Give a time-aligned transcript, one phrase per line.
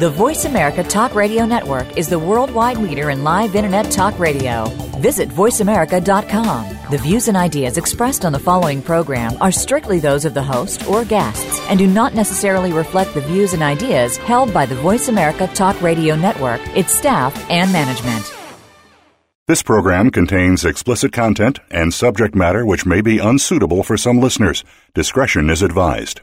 [0.00, 4.64] The Voice America Talk Radio Network is the worldwide leader in live Internet talk radio.
[4.96, 6.78] Visit VoiceAmerica.com.
[6.90, 10.88] The views and ideas expressed on the following program are strictly those of the host
[10.88, 15.08] or guests and do not necessarily reflect the views and ideas held by the Voice
[15.08, 18.34] America Talk Radio Network, its staff, and management.
[19.48, 24.64] This program contains explicit content and subject matter which may be unsuitable for some listeners.
[24.94, 26.22] Discretion is advised.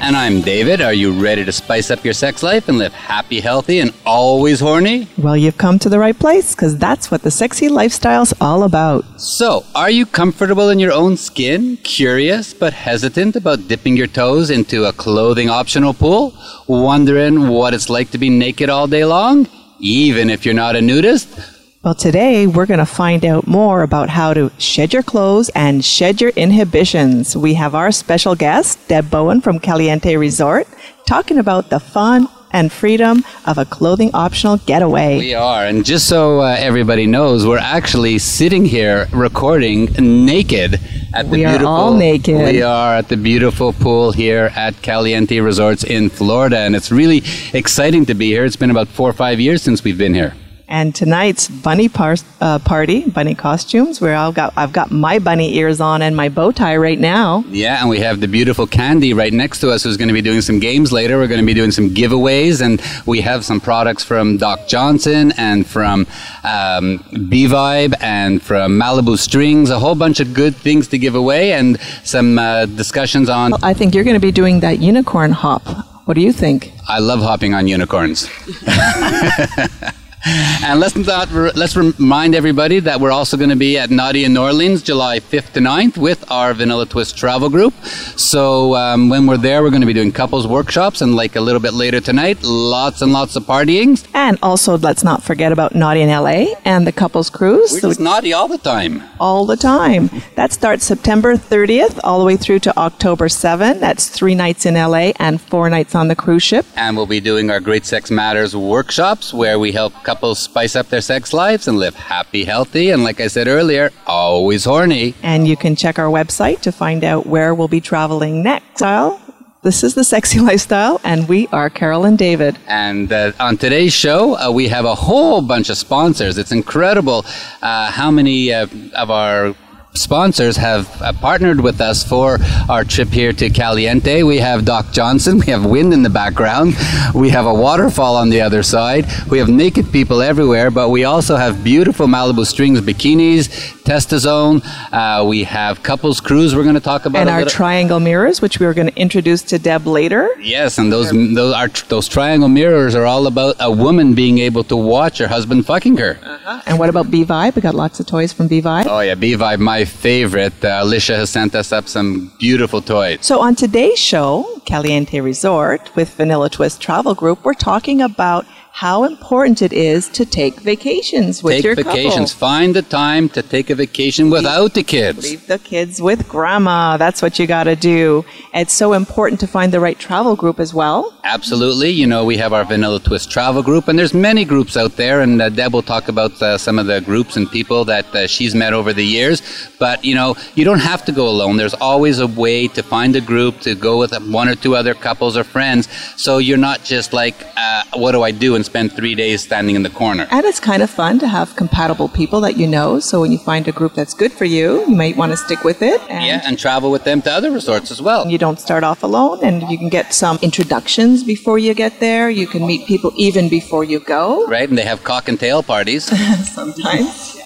[0.00, 0.80] And I'm David.
[0.80, 4.60] Are you ready to spice up your sex life and live happy, healthy, and always
[4.60, 5.08] horny?
[5.16, 9.04] Well, you've come to the right place because that's what the sexy lifestyle's all about.
[9.18, 14.50] So, are you comfortable in your own skin, curious but hesitant about dipping your toes
[14.50, 19.48] into a clothing optional pool, wondering what it's like to be naked all day long,
[19.78, 21.53] even if you're not a nudist?
[21.84, 25.84] Well, today we're going to find out more about how to shed your clothes and
[25.84, 27.36] shed your inhibitions.
[27.36, 30.66] We have our special guest, Deb Bowen from Caliente Resort,
[31.06, 35.18] talking about the fun and freedom of a clothing optional getaway.
[35.18, 40.80] We are, and just so uh, everybody knows, we're actually sitting here recording naked
[41.12, 41.68] at the We are beautiful.
[41.68, 42.34] all naked.
[42.34, 47.22] We are at the beautiful pool here at Caliente Resorts in Florida, and it's really
[47.52, 48.46] exciting to be here.
[48.46, 50.34] It's been about four or five years since we've been here.
[50.66, 55.56] And tonight's bunny par- uh, party, bunny costumes, where I've got I've got my bunny
[55.56, 57.44] ears on and my bow tie right now.
[57.48, 60.22] Yeah, and we have the beautiful Candy right next to us who's going to be
[60.22, 61.18] doing some games later.
[61.18, 65.32] We're going to be doing some giveaways, and we have some products from Doc Johnson
[65.36, 66.06] and from
[66.44, 71.14] um, B Vibe and from Malibu Strings, a whole bunch of good things to give
[71.14, 73.52] away, and some uh, discussions on.
[73.62, 75.62] I think you're going to be doing that unicorn hop.
[76.06, 76.72] What do you think?
[76.88, 78.28] I love hopping on unicorns.
[80.66, 84.32] And let's not let's remind everybody that we're also going to be at Naughty in
[84.32, 87.74] New Orleans, July 5th to 9th, with our Vanilla Twist travel group.
[88.16, 91.40] So um, when we're there, we're going to be doing couples workshops, and like a
[91.42, 94.02] little bit later tonight, lots and lots of partying.
[94.14, 97.72] And also, let's not forget about Naughty in LA and the couples cruise.
[97.74, 99.02] We're just naughty all the time.
[99.20, 100.08] all the time.
[100.36, 103.80] That starts September 30th all the way through to October 7th.
[103.80, 106.64] That's three nights in LA and four nights on the cruise ship.
[106.76, 110.88] And we'll be doing our Great Sex Matters workshops, where we help couples spice up
[110.88, 115.14] their sex lives and live happy, healthy, and like I said earlier, always horny.
[115.22, 118.80] And you can check our website to find out where we'll be traveling next.
[118.80, 119.20] Well,
[119.62, 122.58] this is the Sexy Lifestyle, and we are Carol and David.
[122.66, 126.36] And uh, on today's show, uh, we have a whole bunch of sponsors.
[126.36, 127.24] It's incredible
[127.62, 129.54] uh, how many uh, of our
[129.96, 132.38] sponsors have uh, partnered with us for
[132.68, 134.24] our trip here to Caliente.
[134.24, 136.74] We have Doc Johnson, we have wind in the background,
[137.14, 141.04] we have a waterfall on the other side, we have naked people everywhere, but we
[141.04, 143.48] also have beautiful Malibu Strings bikinis,
[143.84, 144.62] Testazone,
[144.92, 148.40] uh, we have couples cruise we're going to talk about And our little- triangle mirrors,
[148.42, 150.28] which we are going to introduce to Deb later.
[150.40, 154.64] Yes, and those those are those triangle mirrors are all about a woman being able
[154.64, 156.18] to watch her husband fucking her.
[156.66, 157.54] And what about B Vibe?
[157.56, 158.86] We got lots of toys from B Vibe.
[158.88, 160.64] Oh yeah, B Vibe, favorite.
[160.64, 163.18] Uh, Alicia has sent us up some beautiful toys.
[163.22, 169.04] So on today's show, Caliente Resort with Vanilla Twist Travel Group, we're talking about how
[169.04, 172.32] important it is to take vacations with take your vacations.
[172.32, 172.48] couple.
[172.48, 175.22] Find the time to take a vacation without the kids.
[175.30, 176.96] Leave the kids with grandma.
[176.96, 178.24] That's what you got to do.
[178.52, 181.16] It's so important to find the right travel group as well.
[181.22, 181.90] Absolutely.
[181.90, 185.20] You know, we have our Vanilla Twist travel group, and there's many groups out there.
[185.20, 188.26] And uh, Deb will talk about uh, some of the groups and people that uh,
[188.26, 189.40] she's met over the years.
[189.78, 191.58] But you know, you don't have to go alone.
[191.58, 194.94] There's always a way to find a group to go with one or two other
[194.94, 195.88] couples or friends.
[196.16, 199.76] So you're not just like, uh, what do I do, and spend three days standing
[199.76, 200.26] in the corner.
[200.30, 203.00] And it's kind of fun to have compatible people that you know.
[203.00, 205.64] So when you find a group that's good for you, you might want to stick
[205.64, 206.00] with it.
[206.08, 208.26] And Yeah, and travel with them to other resorts as well.
[208.28, 212.30] you don't start off alone and you can get some introductions before you get there.
[212.30, 214.46] You can meet people even before you go.
[214.46, 216.04] Right, and they have cock and tail parties.
[216.54, 217.38] Sometimes.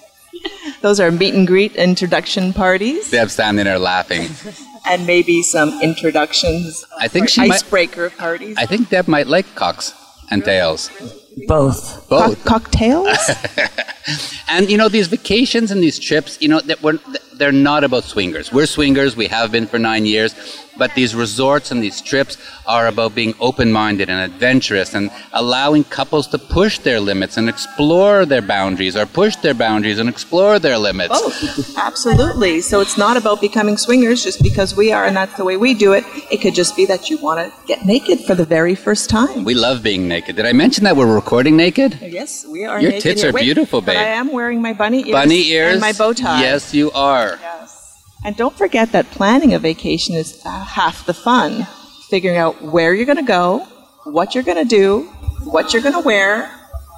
[0.80, 4.28] Those are meet and greet introduction parties Deb standing there laughing.
[4.88, 6.84] and maybe some introductions.
[6.98, 8.56] I think she might- icebreaker parties.
[8.56, 9.92] I think Deb might like cocks
[10.30, 10.90] and tails.
[11.46, 12.08] Both.
[12.08, 12.44] Both.
[12.44, 13.16] Co- cocktails?
[14.48, 16.98] And you know these vacations and these trips, you know that we're
[17.34, 18.50] they're not about swingers.
[18.50, 19.16] We're swingers.
[19.16, 20.34] We have been for nine years,
[20.78, 26.26] but these resorts and these trips are about being open-minded and adventurous and allowing couples
[26.28, 30.78] to push their limits and explore their boundaries, or push their boundaries and explore their
[30.78, 31.14] limits.
[31.14, 32.60] Oh, absolutely.
[32.60, 35.74] So it's not about becoming swingers just because we are and that's the way we
[35.74, 36.04] do it.
[36.30, 39.44] It could just be that you want to get naked for the very first time.
[39.44, 40.36] We love being naked.
[40.36, 41.98] Did I mention that we're recording naked?
[42.00, 43.98] yes, we are Your naked tits are Wait, beautiful, babe.
[43.98, 45.12] I am wearing my bunny ears.
[45.12, 45.72] Bunny ears.
[45.72, 46.40] And my bow tie.
[46.40, 47.38] Yes, you are.
[47.40, 47.67] Yes.
[48.24, 51.66] And don't forget that planning a vacation is uh, half the fun.
[52.08, 53.60] Figuring out where you're going to go,
[54.04, 55.02] what you're going to do,
[55.44, 56.50] what you're going to wear,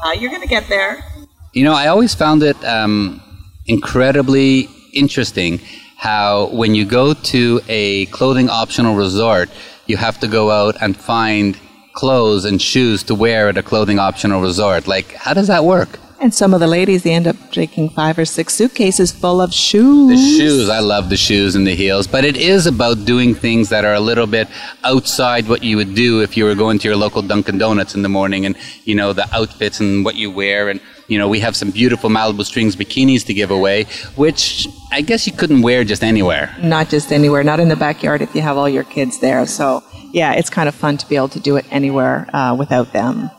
[0.03, 1.05] how you're going to get there.
[1.53, 3.21] You know, I always found it um,
[3.67, 5.61] incredibly interesting
[5.97, 9.51] how when you go to a clothing optional resort,
[9.87, 11.59] you have to go out and find
[11.93, 14.87] clothes and shoes to wear at a clothing optional resort.
[14.87, 15.99] Like, how does that work?
[16.23, 19.55] And some of the ladies, they end up taking five or six suitcases full of
[19.55, 20.11] shoes.
[20.11, 23.71] The shoes, I love the shoes and the heels, but it is about doing things
[23.71, 24.47] that are a little bit
[24.85, 28.03] outside what you would do if you were going to your local Dunkin' Donuts in
[28.03, 30.69] the morning and, you know, the outfits and what you wear.
[30.69, 30.79] And,
[31.09, 33.85] you know, we have some beautiful Malibu Strings bikinis to give away,
[34.17, 36.55] which I guess you couldn't wear just anywhere.
[36.61, 39.47] Not just anywhere, not in the backyard if you have all your kids there.
[39.47, 39.83] So,
[40.13, 43.31] yeah, it's kind of fun to be able to do it anywhere uh, without them.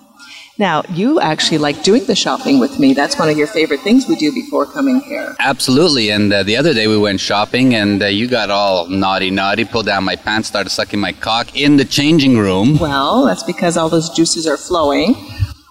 [0.57, 2.93] Now, you actually like doing the shopping with me.
[2.93, 5.33] That's one of your favorite things we do before coming here.
[5.39, 6.09] Absolutely.
[6.09, 9.65] And uh, the other day we went shopping and uh, you got all naughty, naughty,
[9.65, 12.77] pulled down my pants, started sucking my cock in the changing room.
[12.77, 15.15] Well, that's because all those juices are flowing.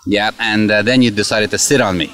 [0.06, 0.30] Yeah.
[0.38, 2.10] And uh, then you decided to sit on me.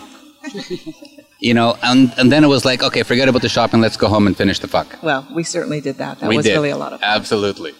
[1.38, 3.80] you know, and, and then it was like, okay, forget about the shopping.
[3.80, 5.02] Let's go home and finish the fuck.
[5.02, 6.18] Well, we certainly did that.
[6.18, 6.54] That we was did.
[6.54, 7.08] really a lot of fun.
[7.08, 7.72] Absolutely.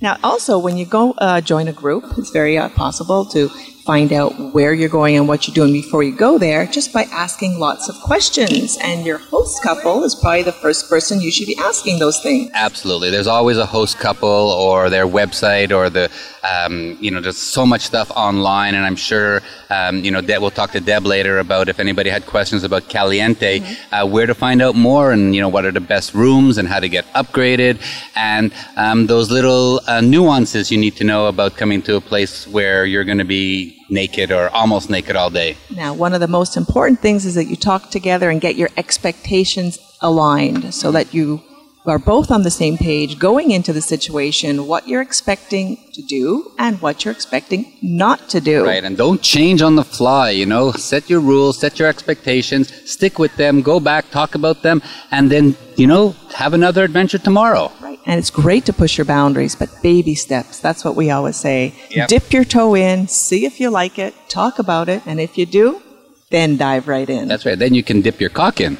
[0.00, 3.50] Now, also, when you go uh, join a group, it's very uh, possible to
[3.90, 7.02] find out where you're going and what you're doing before you go there just by
[7.10, 8.78] asking lots of questions.
[8.80, 12.52] And your host couple is probably the first person you should be asking those things.
[12.54, 13.10] Absolutely.
[13.10, 16.08] There's always a host couple or their website or the,
[16.42, 18.74] um, you know, there's so much stuff online.
[18.74, 22.10] And I'm sure, um, you know, Deb, we'll talk to Deb later about if anybody
[22.10, 23.60] had questions about Caliente,
[23.92, 26.68] uh, where to find out more and, you know, what are the best rooms and
[26.68, 27.80] how to get upgraded
[28.16, 32.46] and um, those little uh, nuances you need to know about coming to a place
[32.48, 35.56] where you're going to be naked or almost naked all day.
[35.74, 38.70] Now, one of the most important things is that you talk together and get your
[38.76, 41.42] expectations aligned so that you
[41.86, 46.52] are both on the same page going into the situation, what you're expecting to do
[46.58, 48.64] and what you're expecting not to do.
[48.64, 50.72] Right, and don't change on the fly, you know.
[50.72, 55.30] Set your rules, set your expectations, stick with them, go back, talk about them, and
[55.30, 57.72] then, you know, have another adventure tomorrow.
[57.80, 57.98] Right.
[58.06, 60.60] And it's great to push your boundaries, but baby steps.
[60.60, 61.74] That's what we always say.
[61.90, 62.08] Yep.
[62.08, 65.46] Dip your toe in, see if you like it, talk about it, and if you
[65.46, 65.82] do,
[66.30, 67.26] then dive right in.
[67.26, 67.58] That's right.
[67.58, 68.78] Then you can dip your cock in.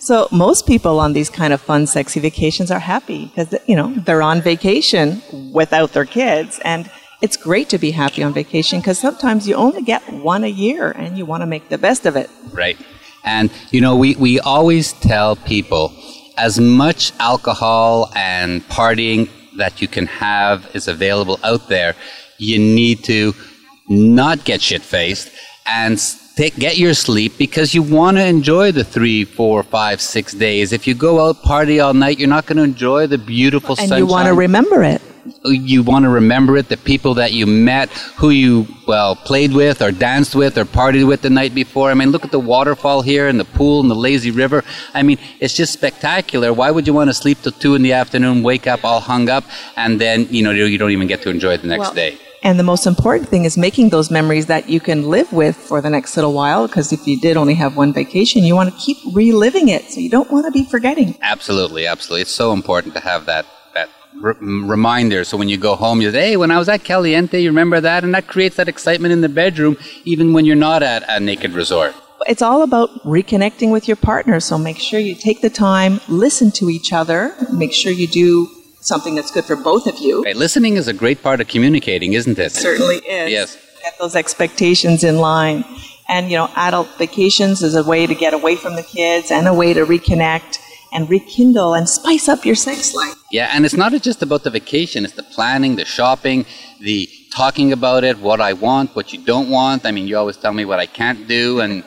[0.00, 3.94] So most people on these kind of fun, sexy vacations are happy because you know
[3.94, 5.22] they're on vacation
[5.52, 6.90] without their kids, and
[7.20, 10.90] it's great to be happy on vacation because sometimes you only get one a year,
[10.90, 12.30] and you want to make the best of it.
[12.52, 12.78] Right.
[13.24, 15.92] And, you know, we, we always tell people
[16.36, 21.94] as much alcohol and partying that you can have is available out there,
[22.38, 23.34] you need to
[23.88, 25.30] not get shit faced
[25.66, 25.98] and
[26.38, 30.72] take, get your sleep because you want to enjoy the three, four, five, six days.
[30.72, 33.88] If you go out party all night, you're not going to enjoy the beautiful And
[33.88, 35.02] sunshine you want to remember it.
[35.44, 37.88] you want to remember it, the people that you met,
[38.20, 41.90] who you, well, played with or danced with or partied with the night before.
[41.90, 44.62] I mean, look at the waterfall here and the pool and the lazy river.
[44.94, 46.52] I mean, it's just spectacular.
[46.52, 49.28] Why would you want to sleep till two in the afternoon, wake up all hung
[49.28, 49.44] up,
[49.76, 52.18] and then, you know, you don't even get to enjoy it the next Well, day?
[52.42, 55.80] And the most important thing is making those memories that you can live with for
[55.80, 56.66] the next little while.
[56.66, 59.90] Because if you did only have one vacation, you want to keep reliving it.
[59.90, 61.18] So you don't want to be forgetting.
[61.20, 62.22] Absolutely, absolutely.
[62.22, 63.88] It's so important to have that that
[64.22, 65.24] r- reminder.
[65.24, 67.80] So when you go home, you say, "Hey, when I was at Caliente, you remember
[67.80, 71.20] that?" And that creates that excitement in the bedroom, even when you're not at a
[71.20, 71.94] naked resort.
[72.26, 74.40] It's all about reconnecting with your partner.
[74.40, 78.48] So make sure you take the time, listen to each other, make sure you do
[78.80, 80.22] something that's good for both of you.
[80.24, 82.52] Right, listening is a great part of communicating, isn't it?
[82.52, 83.30] certainly is.
[83.30, 83.58] Yes.
[83.82, 85.64] Get those expectations in line.
[86.08, 89.46] And, you know, adult vacations is a way to get away from the kids and
[89.46, 90.58] a way to reconnect
[90.92, 93.14] and rekindle and spice up your sex life.
[93.30, 96.46] Yeah, and it's not just about the vacation, it's the planning, the shopping,
[96.80, 99.84] the talking about it, what I want, what you don't want.
[99.84, 101.84] I mean, you always tell me what I can't do, and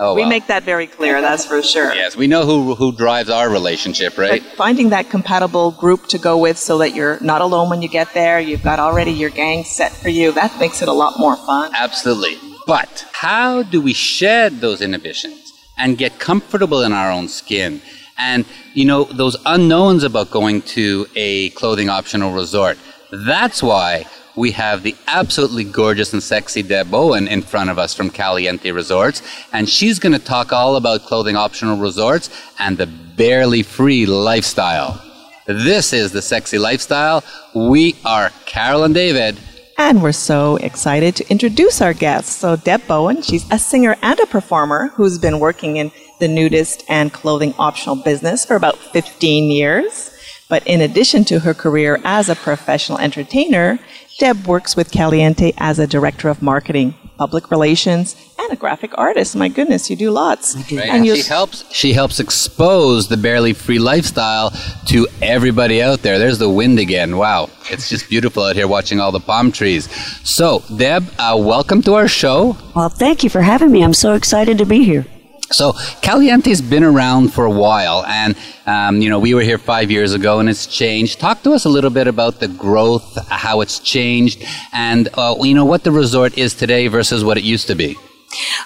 [0.00, 0.28] Oh, we well.
[0.28, 1.92] make that very clear, that's for sure.
[1.92, 4.42] Yes, we know who who drives our relationship, right?
[4.42, 7.88] But finding that compatible group to go with so that you're not alone when you
[7.88, 11.18] get there, you've got already your gang set for you, that makes it a lot
[11.18, 11.72] more fun.
[11.74, 12.38] Absolutely.
[12.64, 17.80] But how do we shed those inhibitions and get comfortable in our own skin?
[18.18, 22.78] And, you know, those unknowns about going to a clothing optional resort.
[23.10, 24.06] That's why
[24.38, 28.70] we have the absolutely gorgeous and sexy Deb Bowen in front of us from Caliente
[28.70, 29.20] Resorts.
[29.52, 35.02] And she's going to talk all about clothing optional resorts and the barely free lifestyle.
[35.46, 37.24] This is the sexy lifestyle.
[37.54, 39.38] We are Carol and David.
[39.76, 42.38] And we're so excited to introduce our guest.
[42.38, 46.84] So, Deb Bowen, she's a singer and a performer who's been working in the nudist
[46.88, 50.14] and clothing optional business for about 15 years.
[50.48, 53.78] But in addition to her career as a professional entertainer,
[54.18, 59.36] Deb works with Caliente as a director of marketing, public relations, and a graphic artist.
[59.36, 60.56] My goodness, you do lots.
[60.56, 60.88] Right?
[60.88, 64.50] And you she helps she helps expose the barely free lifestyle
[64.86, 66.18] to everybody out there.
[66.18, 67.16] There's the wind again.
[67.16, 69.88] Wow, it's just beautiful out here watching all the palm trees.
[70.28, 72.56] So, Deb, uh, welcome to our show.
[72.74, 73.84] Well, thank you for having me.
[73.84, 75.06] I'm so excited to be here.
[75.50, 78.36] So Caliente's been around for a while, and
[78.66, 81.20] um, you know we were here five years ago, and it's changed.
[81.20, 85.54] Talk to us a little bit about the growth, how it's changed, and uh, you
[85.54, 87.96] know what the resort is today versus what it used to be.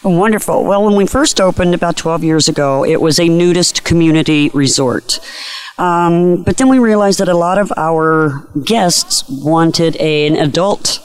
[0.02, 0.64] Wonderful.
[0.64, 5.20] Well, when we first opened about 12 years ago, it was a nudist community resort.
[5.78, 10.98] Um, but then we realized that a lot of our guests wanted a, an adult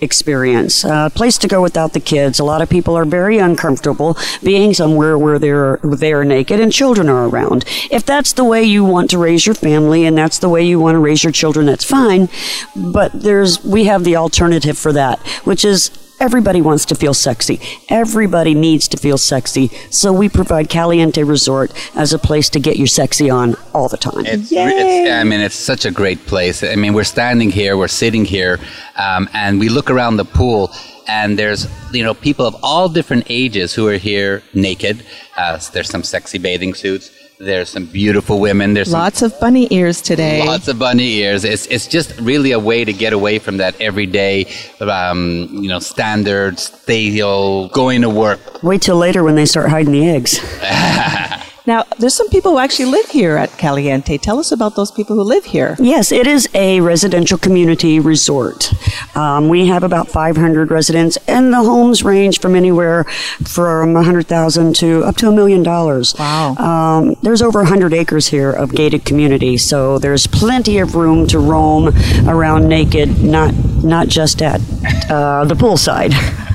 [0.00, 2.38] experience, uh, a place to go without the kids.
[2.38, 7.08] A lot of people are very uncomfortable being somewhere where they're they're naked and children
[7.08, 7.64] are around.
[7.90, 10.78] If that's the way you want to raise your family and that's the way you
[10.78, 12.28] want to raise your children, that's fine.
[12.76, 15.90] But there's we have the alternative for that, which is
[16.20, 17.60] Everybody wants to feel sexy.
[17.88, 19.68] Everybody needs to feel sexy.
[19.90, 23.96] So we provide Caliente Resort as a place to get your sexy on all the
[23.96, 24.26] time.
[24.26, 26.64] It's, it's, I mean, it's such a great place.
[26.64, 28.58] I mean, we're standing here, we're sitting here,
[28.96, 30.72] um, and we look around the pool,
[31.06, 35.04] and there's you know people of all different ages who are here naked.
[35.36, 37.10] Uh, there's some sexy bathing suits.
[37.40, 38.74] There's some beautiful women.
[38.74, 40.44] There's some lots of bunny ears today.
[40.44, 41.44] Lots of bunny ears.
[41.44, 44.46] It's, it's just really a way to get away from that everyday,
[44.80, 48.64] um, you know, standard, stay, you know, going to work.
[48.64, 50.40] Wait till later when they start hiding the eggs.
[51.68, 54.16] Now, there's some people who actually live here at Caliente.
[54.16, 55.76] Tell us about those people who live here.
[55.78, 58.72] Yes, it is a residential community resort.
[59.14, 63.04] Um, we have about 500 residents, and the homes range from anywhere
[63.44, 66.14] from 100,000 to up to a million dollars.
[66.18, 66.54] Wow.
[66.54, 71.38] Um, there's over 100 acres here of gated community, so there's plenty of room to
[71.38, 71.94] roam
[72.26, 73.52] around naked, not
[73.84, 74.62] not just at
[75.10, 76.14] uh, the poolside.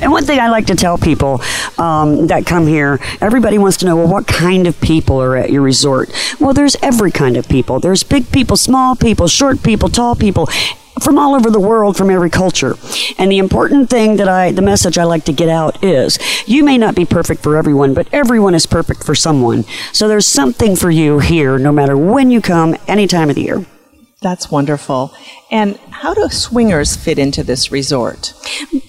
[0.00, 1.40] And one thing I like to tell people
[1.78, 5.50] um, that come here, everybody wants to know, well, what kind of people are at
[5.50, 6.12] your resort?
[6.40, 7.78] Well, there's every kind of people.
[7.78, 10.48] There's big people, small people, short people, tall people
[11.00, 12.74] from all over the world from every culture
[13.18, 16.62] and the important thing that i the message i like to get out is you
[16.62, 20.76] may not be perfect for everyone but everyone is perfect for someone so there's something
[20.76, 23.64] for you here no matter when you come any time of the year
[24.22, 25.12] That's wonderful.
[25.50, 28.32] And how do swingers fit into this resort?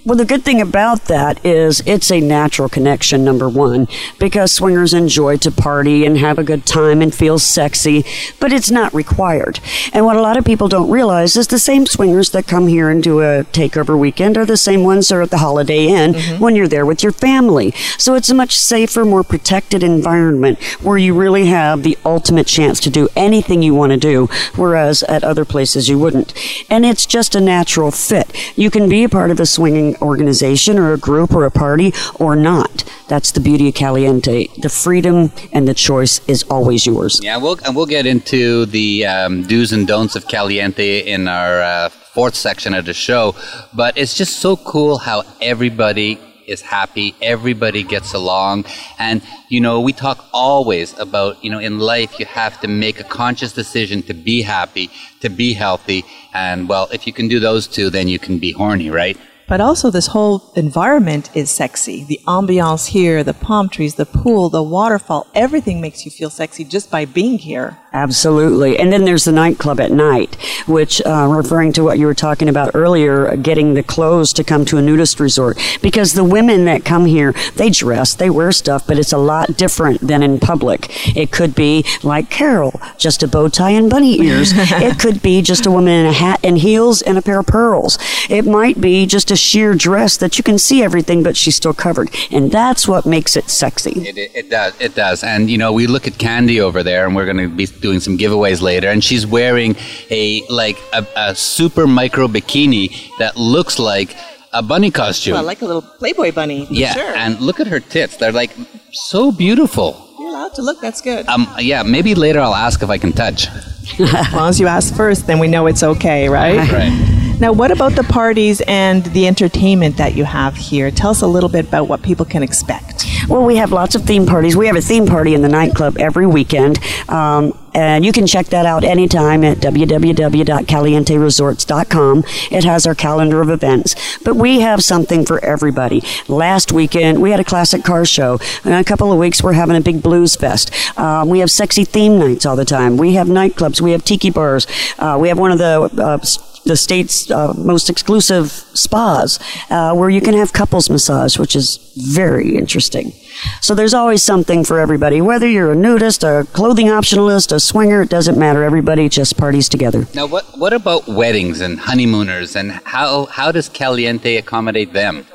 [0.06, 3.88] Well, the good thing about that is it's a natural connection, number one,
[4.20, 8.06] because swingers enjoy to party and have a good time and feel sexy,
[8.40, 9.60] but it's not required.
[9.92, 12.90] And what a lot of people don't realize is the same swingers that come here
[12.90, 16.14] and do a takeover weekend are the same ones that are at the Holiday Inn
[16.14, 16.44] mm-hmm.
[16.44, 17.72] when you're there with your family.
[17.98, 22.80] So it's a much safer, more protected environment where you really have the ultimate chance
[22.82, 26.34] to do anything you want to do, whereas at other places you wouldn't.
[26.70, 28.28] And it's just a natural fit.
[28.58, 31.94] You can be a part of a swinging organization or a group or a party
[32.16, 32.84] or not.
[33.08, 34.48] That's the beauty of Caliente.
[34.58, 37.20] The freedom and the choice is always yours.
[37.22, 41.62] Yeah, we'll and we'll get into the um, do's and don'ts of Caliente in our
[41.62, 43.36] uh, fourth section of the show.
[43.74, 48.66] But it's just so cool how everybody is happy, everybody gets along,
[49.00, 53.00] and you know we talk always about you know in life you have to make
[53.00, 54.90] a conscious decision to be happy,
[55.22, 58.52] to be healthy, and well if you can do those two, then you can be
[58.52, 59.18] horny, right?
[59.48, 62.04] But also, this whole environment is sexy.
[62.06, 66.64] The ambiance here, the palm trees, the pool, the waterfall, everything makes you feel sexy
[66.64, 67.78] just by being here.
[67.94, 68.80] Absolutely.
[68.80, 70.36] And then there's the nightclub at night,
[70.68, 74.64] which, uh, referring to what you were talking about earlier, getting the clothes to come
[74.66, 75.60] to a nudist resort.
[75.82, 79.58] Because the women that come here, they dress, they wear stuff, but it's a lot
[79.58, 80.88] different than in public.
[81.16, 84.52] It could be like Carol, just a bow tie and bunny ears.
[84.56, 87.48] it could be just a woman in a hat and heels and a pair of
[87.48, 88.00] pearls.
[88.30, 91.56] It might be just a a sheer dress that you can see everything, but she's
[91.56, 92.10] still covered.
[92.32, 94.08] And that's what makes it sexy.
[94.08, 94.80] It, it, it does.
[94.80, 95.24] It does.
[95.24, 98.00] And, you know, we look at Candy over there, and we're going to be doing
[98.00, 98.88] some giveaways later.
[98.90, 99.76] And she's wearing
[100.10, 102.86] a, like, a, a super micro bikini
[103.20, 104.16] that looks like
[104.54, 105.34] a bunny costume.
[105.34, 106.66] Well, like a little Playboy bunny.
[106.66, 106.94] for yeah.
[106.94, 107.16] Sure.
[107.16, 108.18] And look at her tits.
[108.18, 108.52] They're, like,
[108.92, 110.10] so beautiful.
[110.18, 110.82] You're allowed to look.
[110.82, 111.28] That's good.
[111.28, 113.48] Um, yeah, maybe later I'll ask if I can touch.
[114.00, 116.58] as long as you ask first, then we know it's okay, right?
[116.72, 117.20] Right.
[117.40, 120.92] Now, what about the parties and the entertainment that you have here?
[120.92, 123.06] Tell us a little bit about what people can expect.
[123.28, 124.56] Well, we have lots of theme parties.
[124.56, 126.80] We have a theme party in the nightclub every weekend.
[127.10, 132.24] Um, and you can check that out anytime at www.calienteresorts.com.
[132.52, 134.20] It has our calendar of events.
[134.20, 136.04] But we have something for everybody.
[136.28, 138.40] Last weekend, we had a classic car show.
[138.64, 140.72] In a couple of weeks, we're having a big blues fest.
[140.98, 142.98] Um, we have sexy theme nights all the time.
[142.98, 143.82] We have nightclubs.
[143.82, 144.68] We have tiki bars.
[145.00, 146.20] Uh, we have one of the uh,
[146.66, 149.40] the state's uh, most exclusive spas
[149.70, 153.14] uh, where you can have couples massage, which is very interesting.
[153.62, 155.22] So there's always something for everybody.
[155.22, 158.64] Whether you're a nudist, a clothing optionalist, a swinger, it doesn't matter.
[158.64, 160.08] Everybody just parties together.
[160.14, 165.26] Now, what, what about weddings and honeymooners, and how, how does Caliente accommodate them?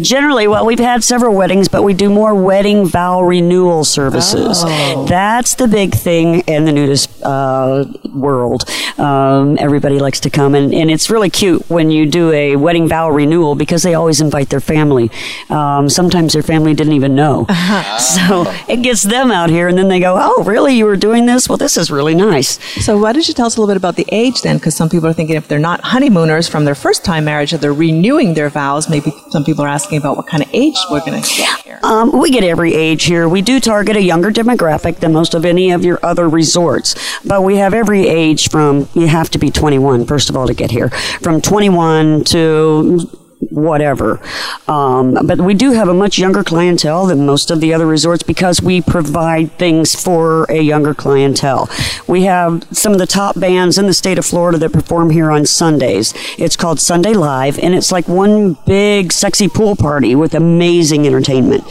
[0.00, 4.62] Generally, well, we've had several weddings, but we do more wedding vow renewal services.
[4.64, 5.06] Oh.
[5.08, 7.84] That's the big thing in the nudist uh,
[8.14, 8.68] world.
[8.98, 12.88] Um, everybody likes to come, and, and it's really cute when you do a wedding
[12.88, 15.10] vow renewal because they always invite their family.
[15.50, 17.43] Um, sometimes their family didn't even know.
[17.98, 20.74] So it gets them out here, and then they go, Oh, really?
[20.76, 21.48] You were doing this?
[21.48, 22.58] Well, this is really nice.
[22.84, 24.58] So, why don't you tell us a little bit about the age then?
[24.58, 27.60] Because some people are thinking if they're not honeymooners from their first time marriage, if
[27.60, 31.00] they're renewing their vows, maybe some people are asking about what kind of age we're
[31.00, 31.80] going to get here.
[31.82, 33.28] Um, we get every age here.
[33.28, 37.42] We do target a younger demographic than most of any of your other resorts, but
[37.42, 40.70] we have every age from you have to be 21 first of all to get
[40.70, 44.20] here, from 21 to whatever.
[44.68, 48.22] Um, but we do have a much younger clientele than most of the other resorts
[48.22, 51.68] because we provide things for a younger clientele.
[52.06, 55.30] We have some of the top bands in the state of Florida that perform here
[55.30, 56.14] on Sundays.
[56.38, 61.64] It's called Sunday Live, and it's like one big sexy pool party with amazing entertainment.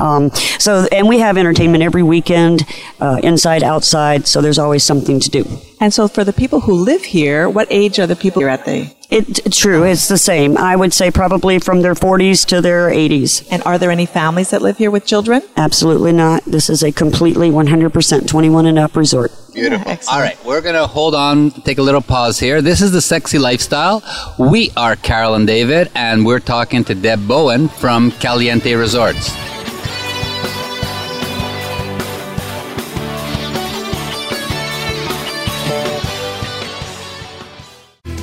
[0.00, 2.64] Um, so, and we have entertainment every weekend,
[3.00, 4.26] uh, inside, outside.
[4.26, 5.44] So there's always something to do.
[5.80, 8.64] And so, for the people who live here, what age are the people here at
[8.64, 8.94] the?
[9.10, 9.82] It, it's true.
[9.82, 10.56] It's the same.
[10.56, 13.46] I would say probably from their 40s to their 80s.
[13.50, 15.42] And are there any families that live here with children?
[15.56, 16.44] Absolutely not.
[16.44, 19.32] This is a completely 100% 21 and up resort.
[19.52, 19.90] Beautiful.
[19.90, 20.16] excellent.
[20.16, 22.62] All right, we're going to hold on, take a little pause here.
[22.62, 24.02] This is the Sexy Lifestyle.
[24.38, 29.34] We are Carol and David, and we're talking to Deb Bowen from Caliente Resorts.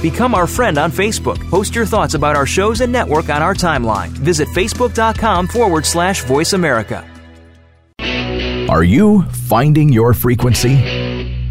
[0.02, 1.38] Become our friend on Facebook.
[1.50, 4.10] Post your thoughts about our shows and network on our timeline.
[4.10, 7.06] Visit facebook.com forward slash voice America.
[8.70, 10.76] Are you finding your frequency?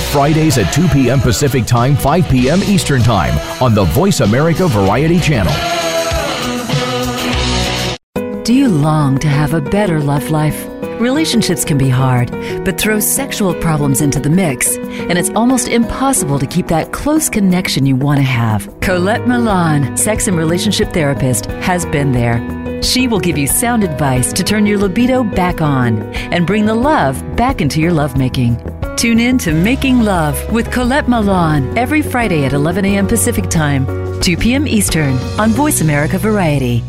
[0.00, 1.20] Fridays at 2 p.m.
[1.20, 2.60] Pacific Time, 5 p.m.
[2.62, 5.52] Eastern Time on the Voice America Variety Channel.
[8.42, 10.66] Do you long to have a better love life?
[11.00, 12.30] Relationships can be hard,
[12.64, 17.28] but throw sexual problems into the mix, and it's almost impossible to keep that close
[17.28, 18.68] connection you want to have.
[18.80, 22.71] Colette Milan, sex and relationship therapist, has been there.
[22.82, 26.74] She will give you sound advice to turn your libido back on and bring the
[26.74, 28.56] love back into your lovemaking.
[28.96, 33.06] Tune in to Making Love with Colette Milan every Friday at 11 a.m.
[33.06, 33.86] Pacific Time,
[34.20, 34.66] 2 p.m.
[34.66, 36.82] Eastern on Voice America Variety.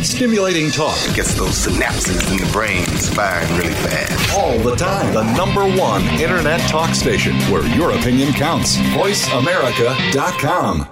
[0.00, 4.34] Stimulating talk Gets those synapses in the brain firing really fast.
[4.36, 5.14] all the time.
[5.14, 8.76] The number one internet talk station where your opinion counts.
[8.96, 10.88] VoiceAmerica.com.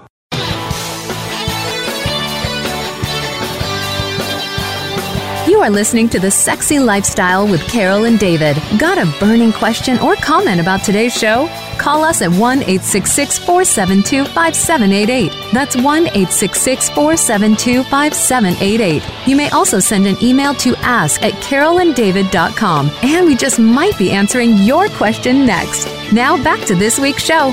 [5.50, 8.56] You are listening to The Sexy Lifestyle with Carol and David.
[8.78, 11.48] Got a burning question or comment about today's show?
[11.76, 15.32] Call us at 1 866 472 5788.
[15.52, 19.02] That's 1 866 472 5788.
[19.26, 24.12] You may also send an email to ask at carolanddavid.com, and we just might be
[24.12, 25.88] answering your question next.
[26.12, 27.52] Now back to this week's show.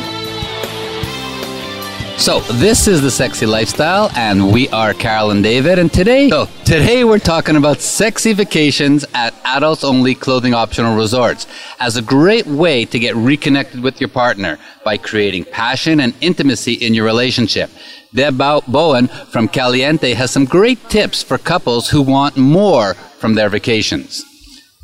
[2.18, 5.78] So this is the sexy lifestyle, and we are Carol and David.
[5.78, 11.46] And today, oh, today we're talking about sexy vacations at adults-only clothing optional resorts
[11.80, 16.74] as a great way to get reconnected with your partner by creating passion and intimacy
[16.74, 17.70] in your relationship.
[18.14, 23.48] Deb Bowen from Caliente has some great tips for couples who want more from their
[23.48, 24.26] vacations.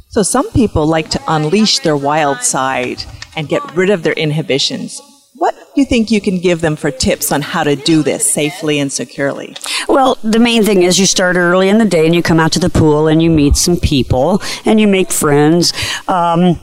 [0.10, 3.04] So some people like to unleash their wild side
[3.36, 5.02] and get rid of their inhibitions.
[5.34, 8.80] What you think you can give them for tips on how to do this safely
[8.80, 9.56] and securely?
[9.88, 12.52] Well, the main thing is you start early in the day and you come out
[12.54, 15.74] to the pool and you meet some people and you make friends.
[16.08, 16.60] Um,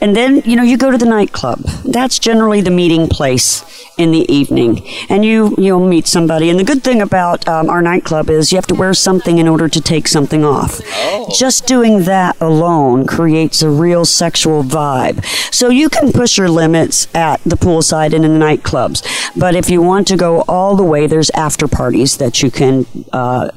[0.00, 1.60] and then, you know, you go to the nightclub.
[1.84, 3.64] That's generally the meeting place
[3.98, 4.86] in the evening.
[5.08, 6.48] And you, you'll meet somebody.
[6.48, 9.48] And the good thing about um, our nightclub is you have to wear something in
[9.48, 10.80] order to take something off.
[10.84, 11.28] Oh.
[11.36, 15.24] Just doing that alone creates a real sexual vibe.
[15.52, 19.02] So you can push your limits at the poolside and in the nightclubs.
[19.38, 22.86] But if you want to go all the way, there's after parties that you can
[23.12, 23.50] uh,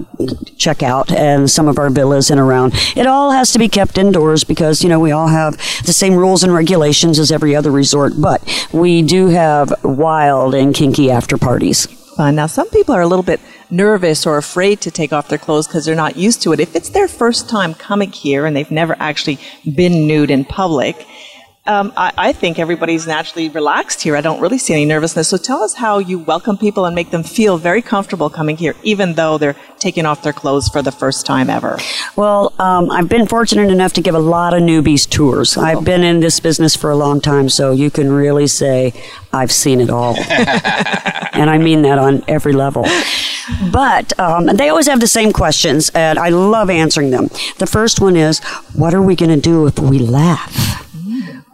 [0.58, 2.74] check out and some of our villas and around.
[2.96, 6.16] It all has to be kept indoors because, you know, we all have the same
[6.16, 11.38] rules and regulations as every other resort, but we do have wild and kinky after
[11.38, 11.88] parties.
[12.16, 12.36] Fun.
[12.36, 15.68] Now, some people are a little bit nervous or afraid to take off their clothes
[15.68, 16.62] because they're not used to it.
[16.62, 19.38] If it's their first time coming here and they've never actually
[19.76, 21.06] been nude in public,
[21.68, 24.16] um, I, I, think everybody's naturally relaxed here.
[24.16, 25.30] I don't really see any nervousness.
[25.30, 28.76] So tell us how you welcome people and make them feel very comfortable coming here,
[28.84, 31.80] even though they're taking off their clothes for the first time ever.
[32.16, 35.58] Well, um, I've been fortunate enough to give a lot of newbies tours.
[35.58, 35.62] Oh.
[35.62, 38.94] I've been in this business for a long time, so you can really say
[39.34, 40.16] I've seen it all.
[40.30, 42.86] and I mean that on every level.
[43.72, 47.30] But um, they always have the same questions, and I love answering them.
[47.58, 48.38] The first one is,
[48.76, 50.85] What are we going to do if we laugh?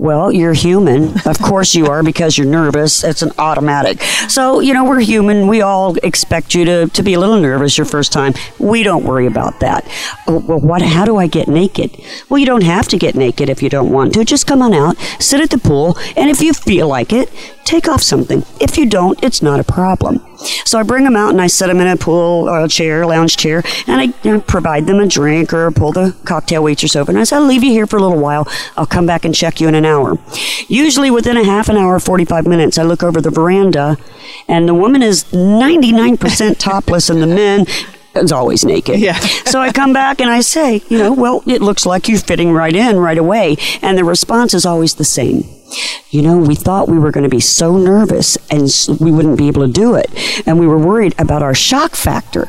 [0.02, 1.14] Well, you're human.
[1.28, 3.04] Of course you are because you're nervous.
[3.04, 4.02] It's an automatic.
[4.30, 5.46] So, you know, we're human.
[5.46, 8.34] We all expect you to, to be a little nervous your first time.
[8.58, 9.88] We don't worry about that.
[10.26, 12.04] Oh, well, what, how do I get naked?
[12.30, 14.26] Well, you don't have to get naked if you don't want to.
[14.26, 17.32] Just come on out, sit at the pool, and if you feel like it,
[17.72, 18.44] take off something.
[18.60, 20.20] If you don't, it's not a problem.
[20.66, 23.06] So I bring them out and I set them in a pool or a chair,
[23.06, 26.98] lounge chair, and I you know, provide them a drink or pull the cocktail waitress
[26.98, 27.10] over.
[27.10, 28.46] And I say, I'll leave you here for a little while.
[28.76, 30.18] I'll come back and check you in an hour.
[30.68, 33.98] Usually within a half an hour, 45 minutes, I look over the veranda
[34.50, 37.66] and the woman is 99% topless and the men
[38.16, 39.00] is always naked.
[39.00, 39.18] Yeah.
[39.46, 42.52] so I come back and I say, you know, well, it looks like you're fitting
[42.52, 43.56] right in right away.
[43.82, 45.46] And the response is always the same.
[46.10, 49.48] You know, we thought we were going to be so nervous and we wouldn't be
[49.48, 50.10] able to do it.
[50.48, 52.48] And we were worried about our shock factor.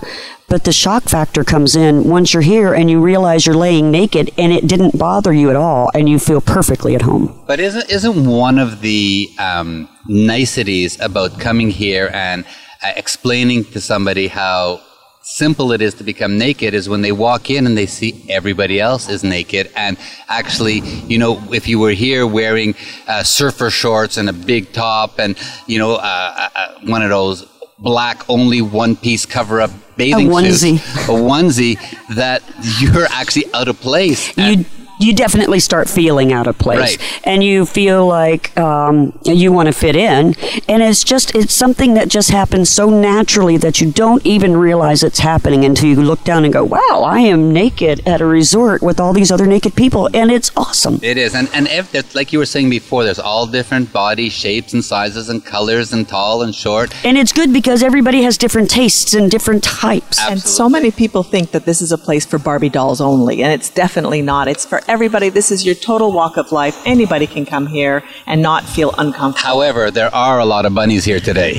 [0.49, 4.31] But the shock factor comes in once you're here and you realize you're laying naked
[4.37, 7.43] and it didn't bother you at all and you feel perfectly at home.
[7.47, 12.45] But isn't, isn't one of the um, niceties about coming here and
[12.83, 14.83] uh, explaining to somebody how
[15.23, 18.81] simple it is to become naked is when they walk in and they see everybody
[18.81, 19.71] else is naked.
[19.77, 19.97] And
[20.29, 22.75] actually, you know, if you were here wearing
[23.07, 27.11] uh, surfer shorts and a big top and, you know, uh, uh, uh one of
[27.11, 27.47] those
[27.79, 30.79] black only one piece cover up bathing a onesie.
[30.79, 32.43] suits, a onesie, that
[32.81, 34.37] you're actually out of place.
[34.37, 34.65] You
[35.03, 36.97] you definitely start feeling out of place.
[36.97, 37.21] Right.
[37.25, 40.35] and you feel like um, you want to fit in.
[40.69, 45.03] And it's just it's something that just happens so naturally that you don't even realize
[45.03, 48.83] it's happening until you look down and go wow i am naked at a resort
[48.83, 50.09] with all these other naked people.
[50.15, 50.99] And it's awesome.
[51.03, 51.35] It is.
[51.35, 55.29] And and if like you were saying before there's all different body shapes and sizes
[55.29, 56.95] and colors and tall and short.
[57.05, 60.19] And it's good because everybody has different tastes and different types.
[60.19, 60.33] Absolutely.
[60.33, 63.53] and so many people think that this is a place for barbie dolls only and
[63.53, 64.49] it's definitely not.
[64.49, 65.31] It's for everybody.
[65.31, 66.79] This is your total walk of life.
[66.85, 69.49] Anybody can come here and not feel uncomfortable.
[69.49, 71.55] However, there are a lot of bunnies here today.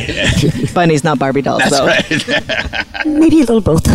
[0.76, 1.88] bunnies, not Barbie dolls, That's though.
[1.88, 3.06] right.
[3.08, 3.88] Maybe a little both.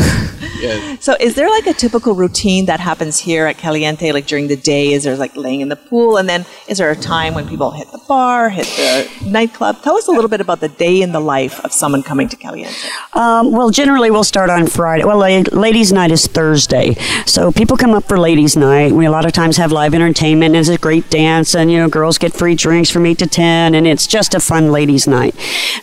[0.61, 1.05] Yes.
[1.05, 4.57] So, is there like a typical routine that happens here at Caliente, like during the
[4.57, 4.92] day?
[4.92, 7.70] Is there like laying in the pool, and then is there a time when people
[7.70, 9.83] hit the bar, hit the nightclub?
[9.83, 12.37] Tell us a little bit about the day in the life of someone coming to
[12.37, 12.74] Caliente.
[13.12, 15.05] Um, well, generally we'll start on Friday.
[15.05, 18.90] Well, ladies' night is Thursday, so people come up for ladies' night.
[18.90, 20.56] We a lot of times have live entertainment.
[20.56, 23.26] And it's a great dance, and you know, girls get free drinks from eight to
[23.26, 25.34] ten, and it's just a fun ladies' night.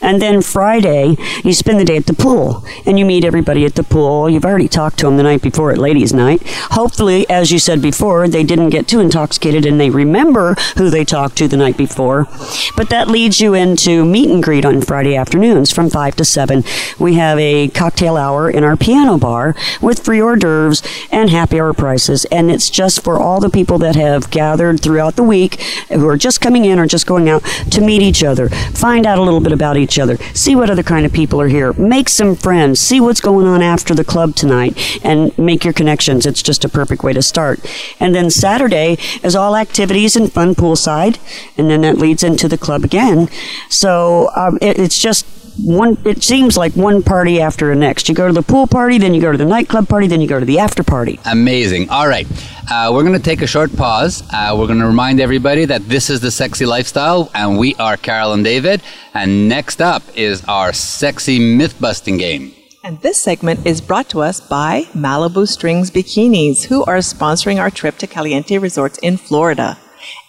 [0.02, 3.76] And then Friday, you spend the day at the pool, and you meet everybody at
[3.76, 4.30] the pool.
[4.30, 6.42] You've already already talked to them the night before at ladies' night.
[6.72, 11.06] Hopefully, as you said before, they didn't get too intoxicated and they remember who they
[11.06, 12.28] talked to the night before.
[12.76, 16.64] But that leads you into meet and greet on Friday afternoons from 5 to 7.
[16.98, 20.82] We have a cocktail hour in our piano bar with free hors d'oeuvres
[21.12, 22.26] and happy hour prices.
[22.26, 26.18] And it's just for all the people that have gathered throughout the week who are
[26.18, 29.40] just coming in or just going out to meet each other, find out a little
[29.40, 32.80] bit about each other, see what other kind of people are here, make some friends,
[32.80, 36.26] see what's going on after the club tonight, and make your connections.
[36.26, 37.60] It's just a perfect way to start.
[38.00, 41.20] And then Saturday is all activities and fun poolside,
[41.58, 43.30] and then that leads into the club again.
[43.70, 45.26] So um, it, it's just
[45.58, 48.10] one it seems like one party after the next.
[48.10, 50.28] You go to the pool party, then you go to the nightclub party, then you
[50.28, 51.20] go to the after party.
[51.26, 51.90] Amazing.
[51.90, 52.28] All right.
[52.70, 54.24] Uh, we're going to take a short pause.
[54.34, 57.96] Uh, we're going to remind everybody that this is the sexy lifestyle, and we are
[57.96, 58.82] Carol and David.
[59.14, 62.54] And next up is our sexy myth busting game.
[62.84, 67.72] And this segment is brought to us by Malibu Strings Bikinis, who are sponsoring our
[67.72, 69.78] trip to Caliente Resorts in Florida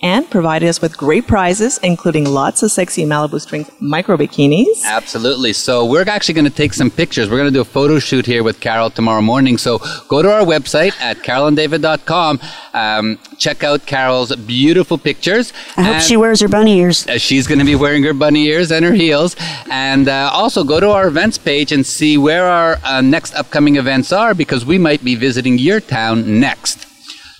[0.02, 4.84] and provided us with great prizes, including lots of sexy Malibu Strings micro bikinis.
[4.84, 5.52] Absolutely.
[5.52, 7.28] So we're actually going to take some pictures.
[7.28, 9.58] We're going to do a photo shoot here with Carol tomorrow morning.
[9.58, 12.40] So go to our website at carolanddavid.com.
[12.74, 15.52] Um, check out Carol's beautiful pictures.
[15.76, 17.06] I hope she wears her bunny ears.
[17.06, 19.36] Uh, she's going to be wearing her bunny ears and her heels.
[19.70, 23.76] And uh, also go to our events page and see where our uh, next upcoming
[23.76, 26.85] events are because we might be visiting your town next.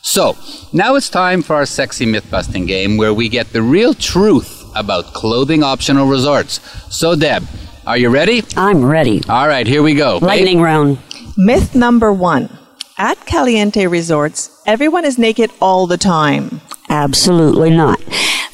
[0.06, 0.36] So,
[0.72, 4.64] now it's time for our sexy myth busting game where we get the real truth
[4.76, 6.60] about clothing optional resorts.
[6.94, 7.42] So, Deb,
[7.88, 8.44] are you ready?
[8.56, 9.20] I'm ready.
[9.28, 10.18] All right, here we go.
[10.22, 10.64] Lightning Babe?
[10.64, 10.98] round.
[11.36, 12.48] Myth number one.
[12.96, 16.60] At Caliente Resorts, everyone is naked all the time.
[16.88, 18.00] Absolutely not.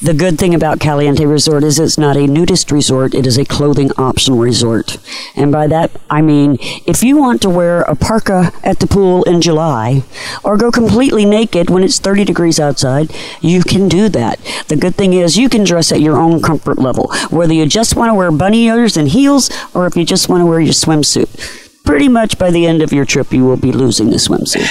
[0.02, 3.44] The good thing about Caliente Resort is it's not a nudist resort, it is a
[3.44, 4.98] clothing optional resort.
[5.36, 9.22] And by that, I mean, if you want to wear a parka at the pool
[9.22, 10.02] in July
[10.42, 14.40] or go completely naked when it's 30 degrees outside, you can do that.
[14.66, 17.94] The good thing is you can dress at your own comfort level, whether you just
[17.94, 20.72] want to wear bunny ears and heels or if you just want to wear your
[20.72, 24.66] swimsuit pretty much by the end of your trip, you will be losing the swimsuit.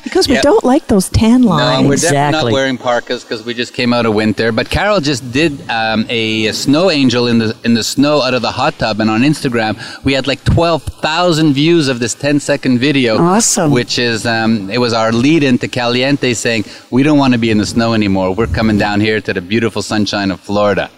[0.04, 0.42] because we Yep.
[0.42, 1.82] don't like those tan lines.
[1.82, 4.50] No, we're definitely not wearing parkas because we just came out of winter.
[4.50, 8.32] But Carol just did um, a, a snow angel in the in the snow out
[8.32, 12.14] of the hot tub, and on Instagram we had like twelve thousand views of this
[12.14, 13.18] 10 second video.
[13.18, 13.70] Awesome.
[13.70, 17.50] Which is um, it was our lead into Caliente saying we don't want to be
[17.50, 18.34] in the snow anymore.
[18.34, 20.90] We're coming down here to the beautiful sunshine of Florida.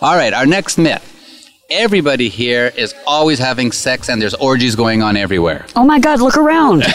[0.00, 1.10] All right, our next myth.
[1.70, 5.64] Everybody here is always having sex, and there's orgies going on everywhere.
[5.74, 6.82] Oh my God, look around.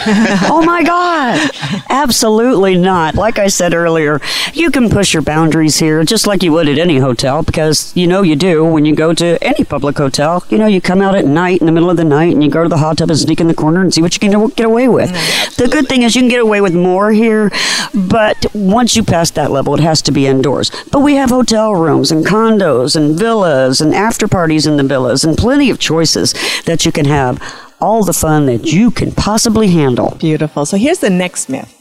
[0.46, 1.50] oh my God.
[1.90, 3.16] Absolutely not.
[3.16, 4.20] Like I said earlier,
[4.54, 8.06] you can push your boundaries here just like you would at any hotel because you
[8.06, 10.44] know you do when you go to any public hotel.
[10.50, 12.48] You know, you come out at night in the middle of the night and you
[12.48, 14.50] go to the hot tub and sneak in the corner and see what you can
[14.50, 15.10] get away with.
[15.56, 17.50] the good thing is you can get away with more here,
[17.92, 20.70] but once you pass that level, it has to be indoors.
[20.92, 25.24] But we have hotel rooms and condos and villas and after parties in the villas
[25.24, 27.42] and plenty of choices that you can have
[27.80, 30.16] all the fun that you can possibly handle.
[30.20, 30.66] Beautiful.
[30.66, 31.76] So here's the next myth.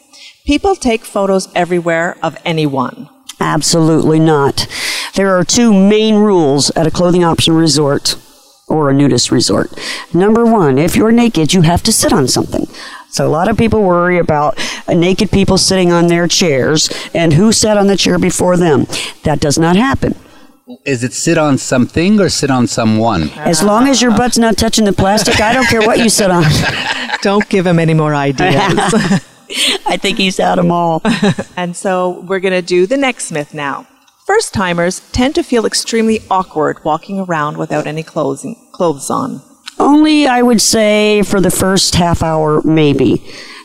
[0.46, 3.10] People take photos everywhere of anyone.
[3.40, 4.68] Absolutely not.
[5.16, 8.16] There are two main rules at a clothing option resort
[8.68, 9.72] or a nudist resort.
[10.14, 12.68] Number one, if you're naked, you have to sit on something.
[13.10, 17.52] So a lot of people worry about naked people sitting on their chairs and who
[17.52, 18.86] sat on the chair before them.
[19.24, 20.16] That does not happen.
[20.86, 23.32] Is it sit on something or sit on someone?
[23.38, 26.30] As long as your butt's not touching the plastic, I don't care what you sit
[26.30, 26.44] on.
[27.22, 28.54] Don't give him any more ideas.
[29.86, 31.02] I think he's had them all.
[31.58, 33.88] and so we're going to do the next myth now.
[34.26, 39.42] First timers tend to feel extremely awkward walking around without any clothes, clothes on.
[39.80, 43.22] Only, I would say, for the first half hour, maybe.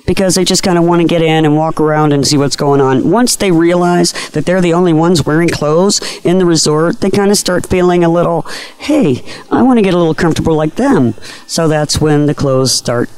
[0.07, 2.57] Because they just kind of want to get in and walk around and see what's
[2.57, 3.11] going on.
[3.11, 7.31] Once they realize that they're the only ones wearing clothes in the resort, they kind
[7.31, 8.43] of start feeling a little,
[8.79, 11.15] hey, I want to get a little comfortable like them.
[11.47, 13.09] So that's when the clothes start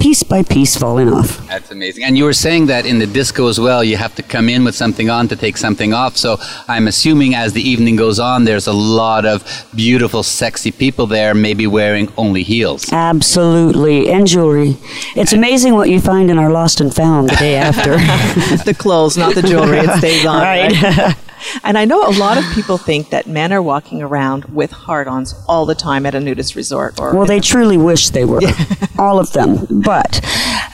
[0.00, 1.46] piece by piece falling off.
[1.46, 2.04] That's amazing.
[2.04, 4.64] And you were saying that in the disco as well, you have to come in
[4.64, 6.16] with something on to take something off.
[6.16, 11.06] So I'm assuming as the evening goes on, there's a lot of beautiful, sexy people
[11.06, 12.92] there, maybe wearing only heels.
[12.92, 14.10] Absolutely.
[14.10, 14.76] And jewelry.
[15.14, 17.96] It's amazing what you find in our lost and found the day after.
[18.64, 19.78] the clothes, not the jewelry.
[19.78, 20.40] It stays on.
[20.50, 20.72] Right.
[20.82, 21.16] right?
[21.64, 25.34] and I know a lot of people think that men are walking around with hard-ons
[25.48, 26.98] all the time at a nudist resort.
[27.00, 28.40] Or Well, they truly wish they were,
[28.98, 29.66] all of them.
[29.70, 30.20] But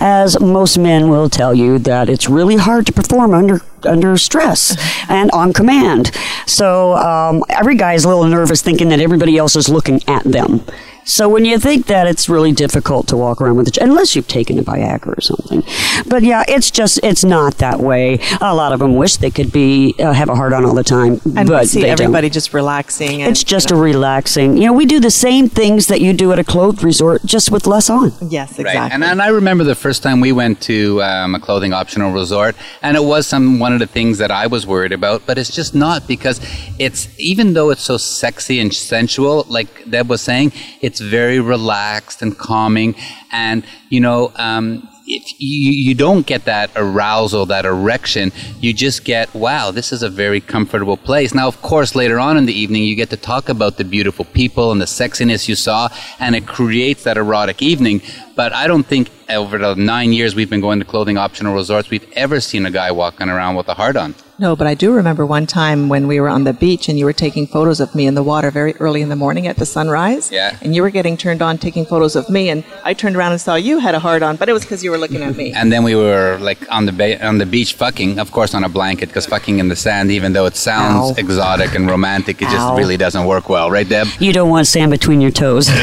[0.01, 4.77] as most men will tell you, that it's really hard to perform under under stress
[5.09, 6.11] and on command.
[6.47, 10.25] So um, every guy is a little nervous, thinking that everybody else is looking at
[10.25, 10.63] them.
[11.09, 14.27] So when you think that, it's really difficult to walk around with it, unless you've
[14.27, 15.63] taken a Viagra or something.
[16.09, 18.19] But yeah, it's just it's not that way.
[18.41, 20.83] A lot of them wish they could be uh, have a heart on all the
[20.83, 22.35] time, And but see they everybody don't.
[22.35, 23.23] just relaxing.
[23.23, 24.57] And, It's just a relaxing.
[24.57, 27.53] You know, we do the same things that you do at a clothed resort, just
[27.53, 28.13] with less on.
[28.29, 28.67] yes, Right.
[28.67, 28.95] exactly.
[28.95, 32.57] And, and I remember the first time we went to um, a clothing optional resort,
[32.83, 35.23] and it was some one of the things that I was worried about.
[35.25, 36.41] But it's just not because
[36.81, 42.23] it's even though it's so sexy and sensual, like Deb was saying, it's very relaxed
[42.23, 42.95] and calming,
[43.33, 44.33] and you know.
[44.37, 49.93] Um, if you, you don't get that arousal, that erection, you just get, wow, this
[49.93, 51.35] is a very comfortable place.
[51.35, 54.25] Now, of course, later on in the evening, you get to talk about the beautiful
[54.25, 58.03] people and the sexiness you saw, and it creates that erotic evening.
[58.35, 61.91] But I don't think over the nine years we've been going to clothing optional resorts,
[61.91, 64.15] we've ever seen a guy walking around with a heart on.
[64.39, 67.07] No, but I do remember one time when we were on the beach and you
[67.07, 69.65] were taking photos of me in the water very early in the morning at the
[69.65, 70.31] sunrise.
[70.31, 70.59] Yeah.
[70.61, 73.41] And you were getting turned on taking photos of me, and I turned around and
[73.41, 75.53] saw you had a heart on, but it was because you were looking at me.
[75.53, 78.63] And then we were like on the ba- on the beach fucking, of course on
[78.63, 81.15] a blanket, because fucking in the sand, even though it sounds Ow.
[81.17, 82.77] exotic and romantic, it just Ow.
[82.77, 84.07] really doesn't work well, right, Deb?
[84.21, 85.71] You don't want sand between your toes.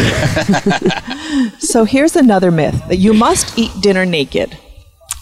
[1.60, 4.58] So here's another myth that you must eat dinner naked.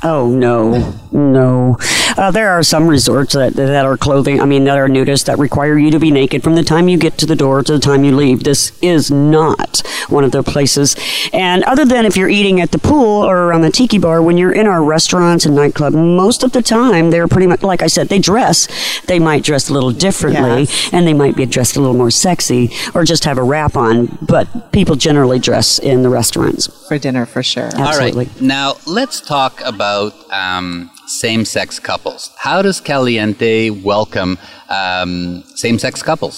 [0.04, 1.78] Oh no, no.
[2.18, 4.42] Uh, there are some resorts that that are clothing.
[4.42, 6.98] I mean, that are nudist that require you to be naked from the time you
[6.98, 8.44] get to the door to the time you leave.
[8.44, 10.96] This is not one of the places.
[11.34, 14.38] And other than if you're eating at the pool or around the tiki bar, when
[14.38, 17.88] you're in our restaurants and nightclub, most of the time they're pretty much like I
[17.88, 18.10] said.
[18.10, 18.68] They dress.
[19.06, 20.90] They might dress a little differently, Yes.
[20.92, 24.18] and they might be dressed a little more sexy, or just have a wrap on.
[24.22, 26.68] But people generally dress in the restaurants.
[26.88, 27.70] For dinner, for sure.
[27.76, 28.26] Absolutely.
[28.26, 28.42] All right.
[28.42, 29.91] Now let's talk about
[30.32, 32.32] um, same-sex couples.
[32.38, 34.38] How does Caliente welcome
[34.70, 36.36] um, same-sex couples?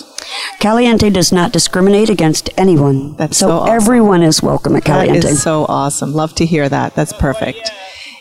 [0.60, 3.16] Caliente does not discriminate against anyone.
[3.18, 3.76] That's so so awesome.
[3.76, 5.28] everyone is welcome at Caliente.
[5.28, 6.14] is so awesome.
[6.14, 6.96] Love to hear that.
[6.96, 7.72] That's perfect.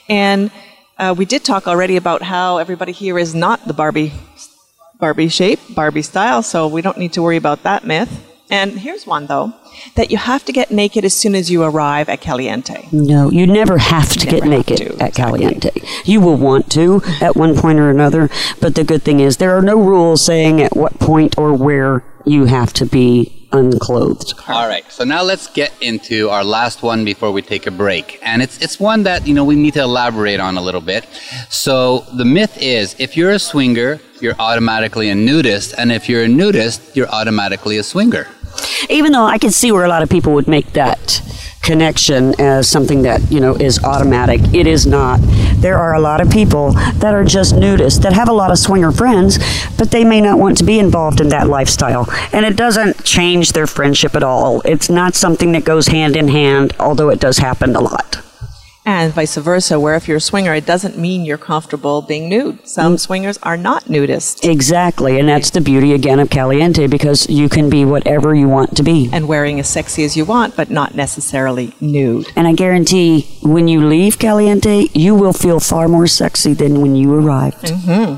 [0.09, 0.51] And
[0.99, 4.12] uh, we did talk already about how everybody here is not the Barbie
[4.99, 8.32] Barbie shape, Barbie style, so we don't need to worry about that myth.
[8.53, 9.55] And here's one though,
[9.97, 12.87] that you have to get naked as soon as you arrive at Caliente.
[12.93, 15.41] no, you never have to Never get have naked to, at exactly.
[15.41, 15.71] Caliente.
[16.05, 18.29] You will want to at one point or another,
[18.61, 22.05] but the good thing is there are no rules saying at what point or where
[22.27, 24.35] you have to be unclothed.
[24.49, 24.85] All right.
[24.91, 28.19] So now let's get into our last one before we take a break.
[28.23, 31.07] And it's it's one that, you know, we need to elaborate on a little bit.
[31.51, 36.23] So the myth is if you're a swinger, you're automatically a nudist, and if you're
[36.25, 38.27] a nudist, you're automatically a swinger.
[38.88, 41.20] Even though I can see where a lot of people would make that
[41.62, 45.20] connection as something that, you know, is automatic, it is not.
[45.56, 48.58] There are a lot of people that are just nudists that have a lot of
[48.58, 49.38] swinger friends,
[49.78, 52.08] but they may not want to be involved in that lifestyle.
[52.32, 54.61] And it doesn't change their friendship at all.
[54.62, 58.20] It's not something that goes hand in hand, although it does happen a lot.
[58.85, 62.66] And vice versa, where if you're a swinger, it doesn't mean you're comfortable being nude.
[62.66, 67.49] Some swingers are not nudists Exactly, and that's the beauty again of Caliente because you
[67.49, 69.09] can be whatever you want to be.
[69.12, 72.27] and wearing as sexy as you want, but not necessarily nude.
[72.35, 76.97] And I guarantee when you leave Caliente, you will feel far more sexy than when
[76.97, 77.71] you arrived.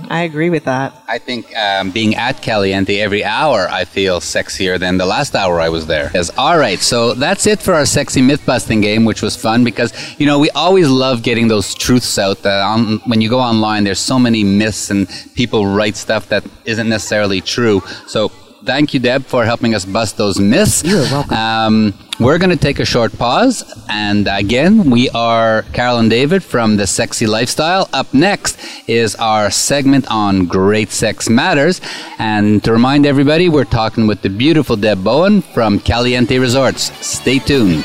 [0.09, 0.95] I agree with that.
[1.09, 5.61] I think um, being at Caliente every hour, I feel sexier than the last hour
[5.61, 6.11] I was there.
[6.15, 6.31] Yes.
[6.39, 9.93] All right, so that's it for our sexy myth busting game, which was fun because
[10.19, 12.43] you know we always love getting those truths out.
[12.43, 16.45] That on, when you go online, there's so many myths and people write stuff that
[16.65, 17.83] isn't necessarily true.
[18.07, 18.31] So.
[18.65, 20.83] Thank you, Deb, for helping us bust those myths.
[20.83, 21.37] You're welcome.
[21.37, 23.63] Um, we're going to take a short pause.
[23.91, 27.91] And again, we are Carol and David from The Sexy Lifestyle.
[27.93, 31.83] Up next is our segment on Great Sex Matters.
[32.19, 36.91] And to remind everybody, we're talking with the beautiful Deb Bowen from Caliente Resorts.
[37.07, 37.85] Stay tuned.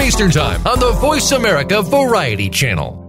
[0.00, 3.00] Eastern Time on the Voice America Variety Channel.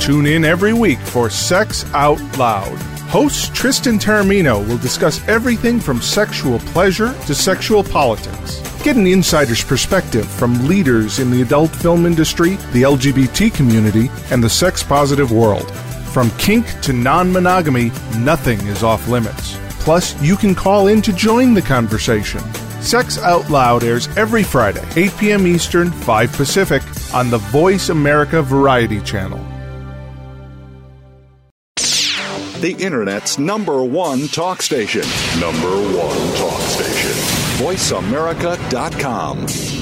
[0.00, 2.78] Tune in every week for Sex Out Loud,
[3.12, 8.58] Host Tristan Taormino will discuss everything from sexual pleasure to sexual politics.
[8.82, 14.42] Get an insider's perspective from leaders in the adult film industry, the LGBT community, and
[14.42, 15.70] the sex positive world.
[16.14, 19.58] From kink to non monogamy, nothing is off limits.
[19.80, 22.40] Plus, you can call in to join the conversation.
[22.82, 25.46] Sex Out Loud airs every Friday, 8 p.m.
[25.46, 26.82] Eastern, 5 Pacific,
[27.14, 29.38] on the Voice America Variety Channel.
[32.60, 35.02] The Internet's number one talk station.
[35.40, 37.10] Number one talk station.
[37.64, 39.81] VoiceAmerica.com.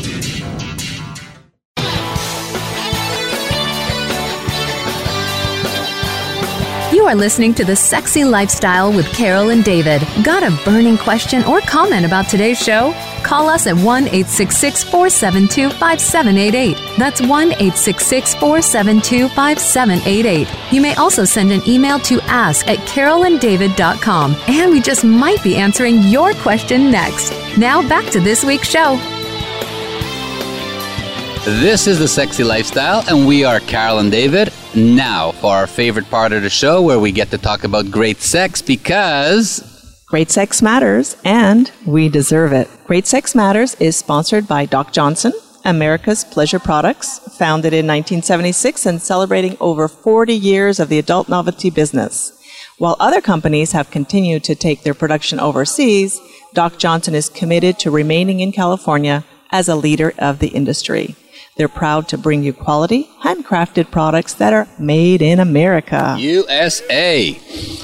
[7.01, 10.07] You are listening to The Sexy Lifestyle with Carol and David.
[10.23, 12.93] Got a burning question or comment about today's show?
[13.23, 16.99] Call us at 1 866 472 5788.
[16.99, 20.47] That's 1 866 472 5788.
[20.71, 25.57] You may also send an email to ask at carolanddavid.com, and we just might be
[25.57, 27.33] answering your question next.
[27.57, 29.20] Now back to this week's show.
[31.45, 34.53] This is the Sexy Lifestyle, and we are Carol and David.
[34.75, 38.19] Now, for our favorite part of the show where we get to talk about great
[38.21, 40.05] sex because.
[40.07, 42.69] Great Sex Matters, and we deserve it.
[42.85, 45.33] Great Sex Matters is sponsored by Doc Johnson,
[45.65, 51.71] America's Pleasure Products, founded in 1976 and celebrating over 40 years of the adult novelty
[51.71, 52.39] business.
[52.77, 56.21] While other companies have continued to take their production overseas,
[56.53, 61.17] Doc Johnson is committed to remaining in California as a leader of the industry.
[61.61, 66.17] They're proud to bring you quality, handcrafted products that are made in America.
[66.19, 67.35] USA.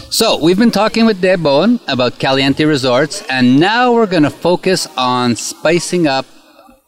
[0.09, 4.31] So, we've been talking with Deb Bowen about Caliente Resorts, and now we're going to
[4.31, 6.24] focus on spicing up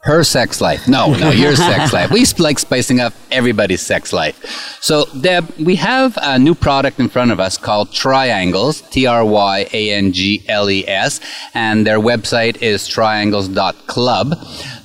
[0.03, 0.87] her sex life.
[0.87, 2.11] No, no, your sex life.
[2.11, 4.45] We like spicing up everybody's sex life.
[4.81, 9.25] So, Deb, we have a new product in front of us called Tryangles, T R
[9.25, 11.21] Y A N G L E S,
[11.55, 14.35] and their website is tryangles.club.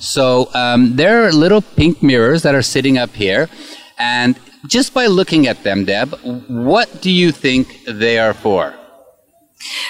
[0.00, 3.48] So, um, they're little pink mirrors that are sitting up here.
[3.98, 6.14] And just by looking at them, Deb,
[6.48, 8.74] what do you think they are for?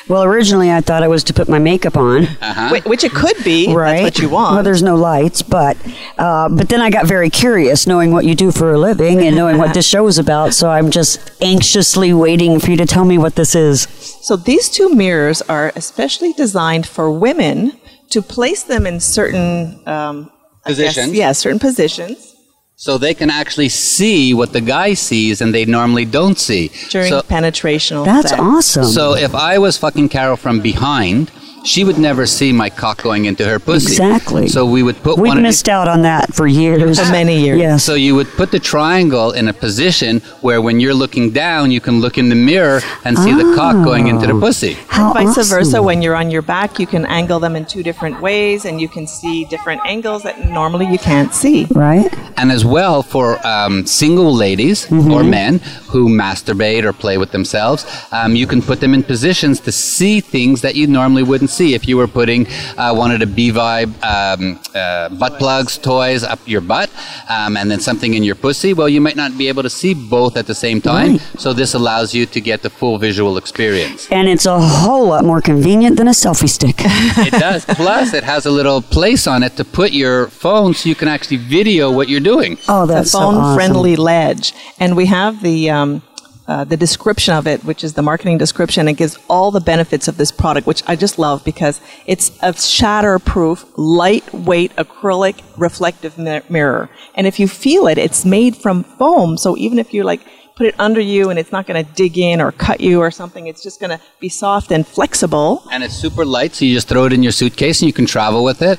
[0.09, 2.25] Well, originally I thought it was to put my makeup on.
[2.25, 2.75] Uh-huh.
[2.81, 3.75] Wh- Which it could be.
[3.75, 4.03] Right.
[4.03, 4.55] That's what you want.
[4.55, 5.77] Well, there's no lights, but
[6.19, 9.35] uh, but then I got very curious, knowing what you do for a living and
[9.35, 10.55] knowing what this show is about.
[10.55, 13.83] So I'm just anxiously waiting for you to tell me what this is.
[14.23, 17.73] So these two mirrors are especially designed for women
[18.11, 20.31] to place them in certain um,
[20.65, 21.13] I guess- Positions.
[21.15, 22.34] yeah, certain positions
[22.77, 26.71] So they can actually see what the guy sees and they normally don't see.
[26.91, 28.05] during so, penetrational.
[28.05, 28.41] That's sex.
[28.43, 28.85] awesome.
[28.85, 31.31] so if I was fucking Carol from behind,
[31.65, 33.93] she would never see my cock going into her pussy.
[33.93, 34.49] Exactly.
[34.49, 37.01] So we would put We've one of missed out on that for years.
[37.01, 37.59] For many years.
[37.59, 37.85] Yes.
[37.85, 41.81] So you would put the triangle in a position where when you're looking down, you
[41.81, 44.75] can look in the mirror and see the cock going into the pussy.
[44.89, 45.59] How Vice awesome.
[45.59, 48.81] versa, when you're on your back, you can angle them in two different ways, and
[48.81, 51.67] you can see different angles that normally you can't see.
[51.71, 52.13] Right?
[52.37, 55.11] And as well for um, single ladies Mm-hmm.
[55.13, 55.59] or men
[55.89, 60.21] who masturbate or play with themselves, um, you can put them in positions to see
[60.21, 62.47] things that you normally wouldn't see if you were putting
[62.77, 66.91] uh, one of the B Vibe um, uh, butt plugs, toys up your butt,
[67.29, 68.75] um, and then something in your pussy.
[68.75, 71.13] Well, you might not be able to see both at the same time.
[71.13, 71.21] Right.
[71.39, 74.09] So this allows you to get the full visual experience.
[74.11, 76.77] And it's a whole lot more convenient than a selfie stick.
[76.79, 77.65] it does.
[77.83, 81.09] Plus, it has a little place on it to put your phone so you can
[81.09, 82.59] actually video what you're doing.
[82.69, 83.57] Oh, that's so phone awesome.
[83.57, 84.55] friendly ledge.
[84.79, 85.71] And we have the.
[85.71, 86.03] Um,
[86.47, 90.09] uh, the description of it, which is the marketing description, it gives all the benefits
[90.09, 96.43] of this product, which I just love because it's a shatter-proof, lightweight acrylic reflective mi-
[96.49, 96.91] mirror.
[97.15, 99.39] And if you feel it, it's made from foam.
[99.39, 100.21] So even if you like
[100.57, 103.11] put it under you and it's not going to dig in or cut you or
[103.11, 105.63] something, it's just going to be soft and flexible.
[105.73, 108.07] and it's super light, so you just throw it in your suitcase and you can
[108.07, 108.79] travel with it.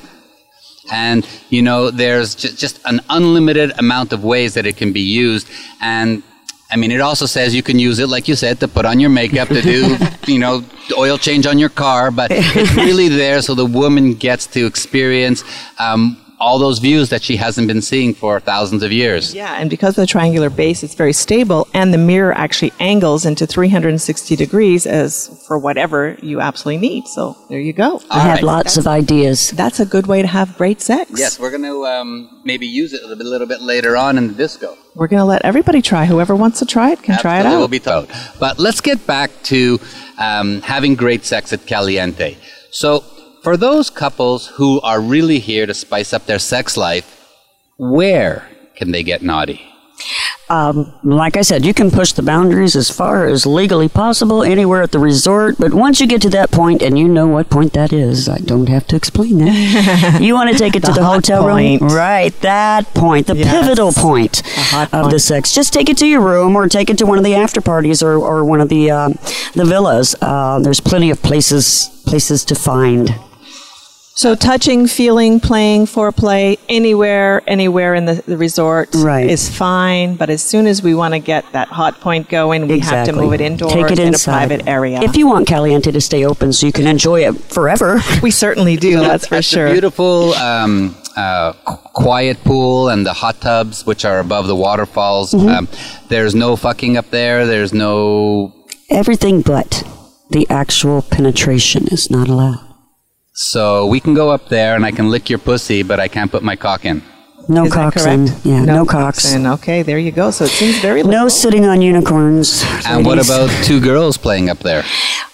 [0.92, 5.00] And you know, there's ju- just an unlimited amount of ways that it can be
[5.00, 5.48] used.
[5.80, 6.22] And
[6.70, 8.98] I mean, it also says you can use it, like you said, to put on
[8.98, 9.96] your makeup, to do,
[10.26, 10.64] you know,
[10.98, 12.10] oil change on your car.
[12.10, 15.44] But it's really there so the woman gets to experience
[15.78, 19.34] um, all those views that she hasn't been seeing for thousands of years.
[19.34, 23.24] Yeah, and because of the triangular base, it's very stable, and the mirror actually angles
[23.24, 27.06] into 360 degrees as for whatever you absolutely need.
[27.08, 28.02] So there you go.
[28.10, 28.44] I have right.
[28.44, 29.50] lots of ideas.
[29.52, 31.10] That's a good way to have great sex.
[31.16, 34.18] Yes, we're going to um, maybe use it a little bit, little bit later on
[34.18, 34.76] in the disco.
[34.94, 36.06] We're going to let everybody try.
[36.06, 37.60] Whoever wants to try it can try it Absolutely, out.
[37.60, 38.38] Will be taught.
[38.40, 39.78] But let's get back to
[40.18, 42.36] um, having great sex at Caliente.
[42.70, 43.04] So,
[43.46, 47.24] for those couples who are really here to spice up their sex life,
[47.76, 49.60] where can they get naughty?
[50.48, 54.82] Um, like I said, you can push the boundaries as far as legally possible anywhere
[54.82, 55.58] at the resort.
[55.60, 58.38] But once you get to that point, and you know what point that is, I
[58.38, 60.18] don't have to explain that.
[60.20, 61.82] you want to take it to The the, hotel point.
[61.82, 62.34] room, right?
[62.40, 63.48] That point, the Yes.
[63.62, 65.52] pivotal point hot of the sex.
[65.52, 68.02] Just take it to your room, or take it to one of the after parties,
[68.02, 69.12] or, or one of the um,
[69.54, 70.16] the villas.
[70.20, 73.14] Uh, there's plenty of places places to find.
[74.16, 79.28] So touching, feeling, playing, foreplay, anywhere, anywhere in the, the resort Right.
[79.28, 80.16] is fine.
[80.16, 83.12] But as soon as we want to get that hot point going, we have to
[83.12, 85.02] move it indoors Take it in a private area.
[85.02, 88.00] If you want Caliente to stay open so you can enjoy it forever.
[88.22, 89.70] we certainly do, that's for sure.
[89.70, 91.52] beautiful um, uh,
[91.92, 95.34] quiet pool and the hot tubs, which are above the waterfalls.
[95.34, 95.48] Mm-hmm.
[95.48, 95.68] Um,
[96.08, 97.46] there's no fucking up there.
[97.46, 98.54] There's no.
[98.88, 99.82] Everything but
[100.30, 102.65] the actual penetration is not allowed.
[103.38, 106.30] So we can go up there and I can lick your pussy, but I can't
[106.30, 107.02] put my cock in.
[107.48, 108.28] No Is cocks in.
[108.44, 109.26] Yeah, no, cocks.
[109.26, 109.46] coxing.
[109.56, 110.30] Okay, there you go.
[110.30, 112.64] So it seems very No sitting on unicorns.
[112.86, 114.84] And what about two girls playing up there?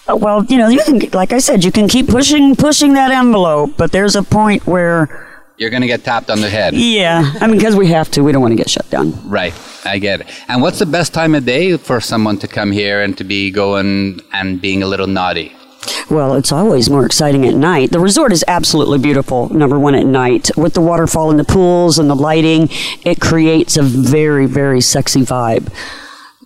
[0.07, 3.09] Uh, Well, you know, you can, like I said, you can keep pushing, pushing that
[3.09, 5.25] envelope, but there's a point where,
[5.57, 6.73] You're going to get tapped on the head.
[6.75, 9.13] yeah, I mean, because we have to, we don't want to get shut down.
[9.27, 9.53] Right,
[9.85, 10.27] I get it.
[10.49, 13.49] And what's the best time of day for someone to come here and to be
[13.49, 15.55] going and being a little naughty?
[16.09, 17.91] Well, it's always more exciting at night.
[17.91, 20.51] The resort is absolutely beautiful, number one at night.
[20.57, 22.69] With the waterfall and the pools and the lighting,
[23.03, 25.71] it creates a very, very sexy vibe.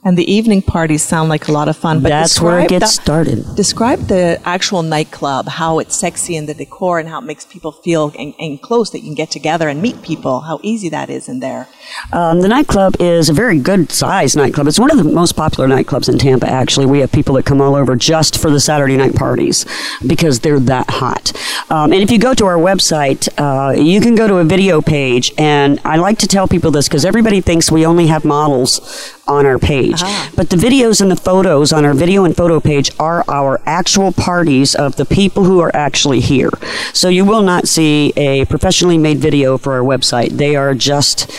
[0.04, 2.02] And the evening parties sound like a lot of fun.
[2.02, 3.56] But That's where it gets the- started.
[3.56, 7.72] Describe the actual nightclub, how it's sexy and the decor, and how it makes people
[7.72, 10.41] feel en- close that you can get together and meet people.
[10.41, 11.68] How easy that is in there.
[12.14, 14.68] Um, the nightclub is a very good sized nightclub.
[14.68, 16.86] It's one of the most popular nightclubs in Tampa, actually.
[16.86, 19.66] We have people that come all over just for the Saturday night parties
[20.06, 21.32] because they're that hot.
[21.70, 24.82] Um, and if you go to our website, uh, you can go to a video
[24.82, 25.34] page.
[25.38, 29.45] And I like to tell people this because everybody thinks we only have models on
[29.45, 30.01] our page.
[30.01, 30.32] Uh-huh.
[30.36, 34.11] But the videos and the photos on our video and photo page are our actual
[34.11, 36.49] parties of the people who are actually here.
[36.93, 40.38] So you will not see a professionally made video for our website.
[40.38, 41.32] They are just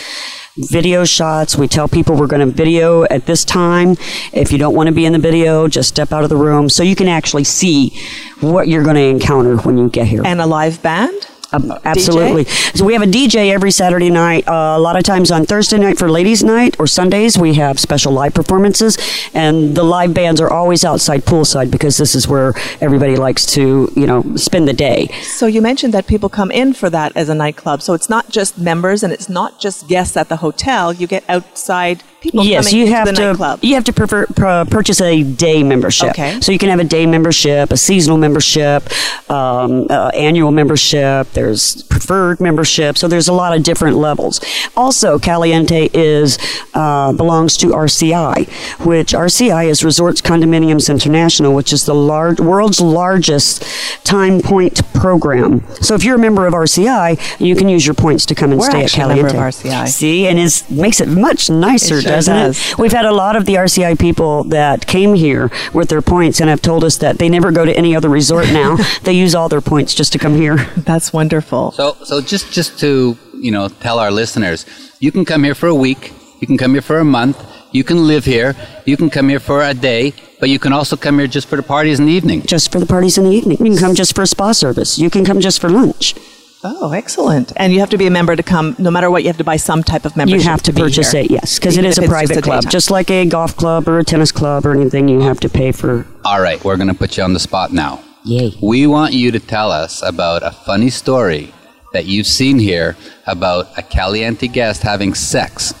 [0.57, 1.57] video shots.
[1.57, 3.95] We tell people we're going to video at this time.
[4.33, 6.69] If you don't want to be in the video, just step out of the room
[6.69, 7.97] so you can actually see
[8.41, 10.21] what you're going to encounter when you get here.
[10.25, 11.28] And a live band?
[11.51, 12.45] Um, absolutely.
[12.45, 14.47] So we have a DJ every Saturday night.
[14.47, 17.79] Uh, a lot of times on Thursday night for ladies' night or Sundays, we have
[17.79, 18.97] special live performances,
[19.33, 23.91] and the live bands are always outside poolside because this is where everybody likes to,
[23.95, 25.07] you know, spend the day.
[25.23, 27.81] So you mentioned that people come in for that as a nightclub.
[27.81, 30.93] So it's not just members and it's not just guests at the hotel.
[30.93, 33.21] You get outside people yes, coming you have the to.
[33.21, 33.59] nightclub.
[33.63, 36.09] You have to prefer, pr- purchase a day membership.
[36.09, 36.39] Okay.
[36.41, 38.83] So you can have a day membership, a seasonal membership,
[39.29, 41.27] um, uh, annual membership.
[41.43, 42.97] There's preferred membership.
[42.97, 44.41] So there's a lot of different levels.
[44.75, 46.37] Also, Caliente is
[46.73, 48.49] uh, belongs to RCI,
[48.85, 53.63] which RCI is Resorts Condominiums International, which is the large world's largest
[54.05, 55.63] time point program.
[55.81, 58.59] So if you're a member of RCI, you can use your points to come and
[58.59, 59.23] We're stay at Caliente.
[59.23, 59.87] member of RCI.
[59.87, 62.71] See, and it makes it much nicer, It sure doesn't does.
[62.71, 62.77] it?
[62.77, 66.49] We've had a lot of the RCI people that came here with their points and
[66.49, 68.75] have told us that they never go to any other resort now.
[69.03, 70.57] they use all their points just to come here.
[70.75, 71.28] That's wonderful.
[71.71, 74.65] So, so just just to you know tell our listeners,
[74.99, 77.37] you can come here for a week, you can come here for a month,
[77.71, 78.55] you can live here,
[78.85, 81.55] you can come here for a day, but you can also come here just for
[81.55, 82.41] the parties in the evening.
[82.43, 83.57] Just for the parties in the evening.
[83.59, 84.97] You can come just for a spa service.
[84.97, 86.15] You can come just for lunch.
[86.61, 87.53] Oh, excellent.
[87.55, 89.45] And you have to be a member to come, no matter what, you have to
[89.45, 90.43] buy some type of membership.
[90.43, 91.23] You have to be purchase here.
[91.23, 92.61] it, yes, because it Even is if a private just a club.
[92.63, 92.71] daytime.
[92.71, 95.71] Just like a golf club or a tennis club or anything, you have to pay
[95.71, 96.05] for.
[96.25, 98.03] All right, we're going to put you on the spot now.
[98.29, 98.53] Yay.
[98.61, 101.51] We want you to tell us about a funny story
[101.93, 105.73] that you've seen here about a Caliente guest having sex.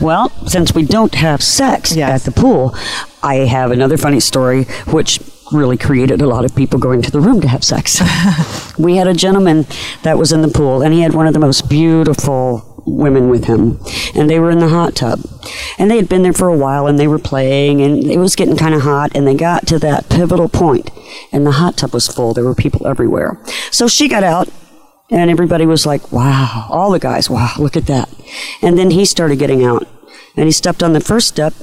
[0.00, 2.74] Well, since we don't have sex at the pool,
[3.22, 5.20] I have another funny story which
[5.52, 8.00] really created a lot of people going to the room to have sex.
[8.78, 9.64] we had a gentleman
[10.02, 13.44] that was in the pool and he had one of the most beautiful women with
[13.44, 13.78] him
[14.14, 15.20] and they were in the hot tub
[15.78, 18.36] and they had been there for a while and they were playing and it was
[18.36, 20.90] getting kind of hot and they got to that pivotal point
[21.32, 24.48] and the hot tub was full there were people everywhere so she got out
[25.10, 26.66] and everybody was like, wow.
[26.68, 28.10] All the guys, wow, look at that.
[28.60, 29.88] And then he started getting out.
[30.36, 31.54] And he stepped on the first step,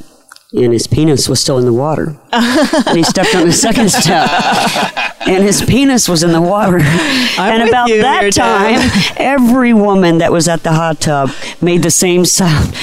[0.53, 2.15] and his penis was still in the water.
[2.31, 4.29] and he stepped on the second step,
[5.27, 6.79] and his penis was in the water.
[7.39, 9.13] and about you that time, Dan.
[9.17, 11.31] every woman that was at the hot tub
[11.61, 12.73] made the same sound.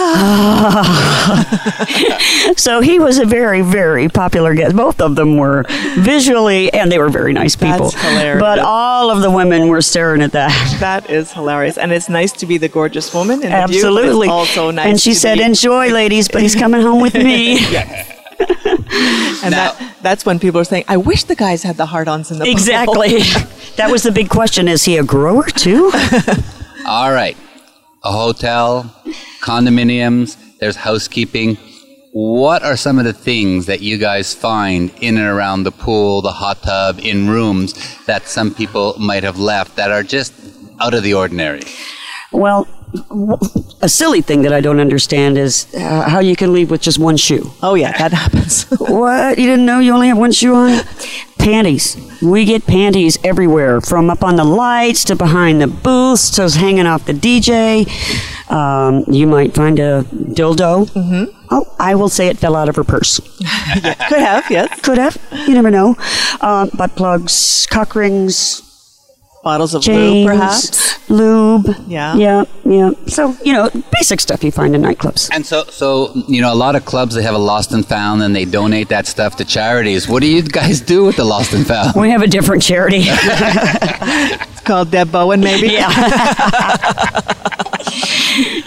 [2.56, 4.76] so he was a very, very popular guest.
[4.76, 5.64] Both of them were
[5.98, 7.90] visually, and they were very nice people.
[7.90, 8.40] That's hilarious.
[8.40, 10.50] But all of the women were staring at that.
[10.80, 14.28] That is hilarious, and it's nice to be the gorgeous woman in the view, Absolutely.
[14.28, 14.86] also nice.
[14.86, 18.06] and she to said, be- "Enjoy, ladies, but he's coming home with me." yeah.
[19.44, 22.38] and that, that's when people are saying, "I wish the guys had the hard-ons in
[22.38, 23.18] the Exactly.
[23.76, 25.90] that was the big question: Is he a grower too?
[26.86, 27.36] All right.
[28.02, 28.90] A hotel,
[29.50, 31.58] condominiums, there's housekeeping.
[32.12, 36.22] What are some of the things that you guys find in and around the pool,
[36.22, 37.68] the hot tub, in rooms
[38.06, 40.32] that some people might have left that are just
[40.80, 41.62] out of the ordinary?
[42.32, 42.68] Well,
[43.82, 46.98] a silly thing that I don't understand is uh, how you can leave with just
[46.98, 47.50] one shoe.
[47.60, 48.64] Oh yeah, that happens.
[48.78, 49.36] what?
[49.38, 50.80] You didn't know you only have one shoe on?
[51.38, 51.96] Panties.
[52.22, 56.86] We get panties everywhere, from up on the lights to behind the booths to hanging
[56.86, 57.86] off the DJ.
[58.50, 60.90] Um, you might find a dildo.
[60.90, 61.36] Mm-hmm.
[61.50, 63.20] Oh, I will say it fell out of her purse.
[64.08, 64.80] Could have, yes.
[64.80, 65.16] Could have.
[65.46, 65.96] You never know.
[66.40, 68.69] Um, butt plugs, cock rings,
[69.42, 71.08] Bottles of chains, lube, perhaps.
[71.08, 71.74] lube.
[71.86, 72.14] Yeah.
[72.14, 72.90] Yeah, yeah.
[73.06, 75.30] So, you know, basic stuff you find in nightclubs.
[75.32, 78.22] And so, so you know, a lot of clubs they have a lost and found,
[78.22, 80.06] and they donate that stuff to charities.
[80.06, 81.94] What do you guys do with the lost and found?
[81.96, 83.04] We have a different charity.
[83.06, 85.68] It's called Deb Bowen, maybe.
[85.68, 85.88] Yeah.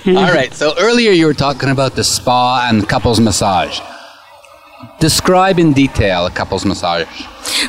[0.08, 0.52] All right.
[0.54, 3.80] So earlier you were talking about the spa and couples massage.
[5.00, 7.08] Describe in detail a couples massage.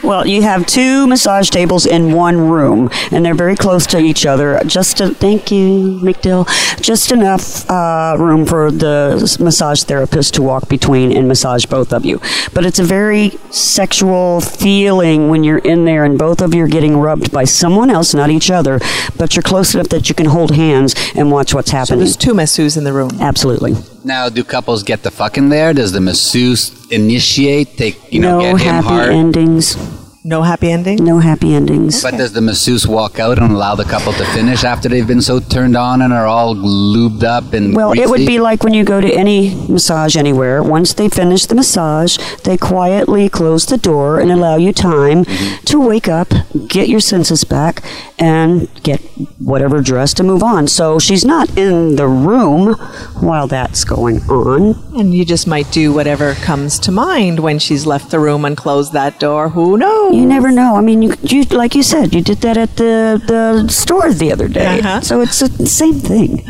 [0.03, 4.27] Well, you have two massage tables in one room, and they're very close to each
[4.27, 4.61] other.
[4.67, 6.47] Just to, thank you, MacDill.
[6.81, 12.05] Just enough uh, room for the massage therapist to walk between and massage both of
[12.05, 12.21] you.
[12.53, 16.69] But it's a very sexual feeling when you're in there, and both of you are
[16.69, 18.79] getting rubbed by someone else, not each other.
[19.17, 22.01] But you're close enough that you can hold hands and watch what's So happening.
[22.01, 23.11] there's two masseuses in the room.
[23.21, 23.75] Absolutely.
[24.07, 25.73] Now, do couples get the fuck in there?
[25.73, 27.79] Does the masseuse initiate?
[27.79, 29.09] They, you know, no get him happy hard.
[29.11, 29.64] endings.
[29.65, 30.04] Jesus.
[30.27, 31.05] No happy ending.
[31.05, 32.03] No happy endings.
[32.03, 35.21] But does the masseuse walk out and allow the couple to finish after they've been
[35.21, 38.73] so turned on and are all lubed up and Well, it would be like when
[38.73, 40.63] you go to any massage anywhere.
[40.63, 45.65] Once they finish the massage, they quietly close the door and allow you time mm-hmm.
[45.67, 46.33] to wake up,
[46.69, 47.85] get your senses back,
[48.19, 49.03] and get
[49.39, 50.69] whatever dress to move on.
[50.69, 52.73] So she's not in the room
[53.21, 54.99] while that's going on.
[54.99, 58.57] And you just might do whatever comes to mind when she's left the room and
[58.57, 59.51] closed that door.
[59.51, 60.14] Who knows?
[60.15, 60.77] You never know.
[60.77, 64.33] I mean, you, you like you said, you did that at the, the store the
[64.33, 64.79] other day.
[64.79, 65.01] Uh-huh.
[65.01, 66.45] So it's the same thing.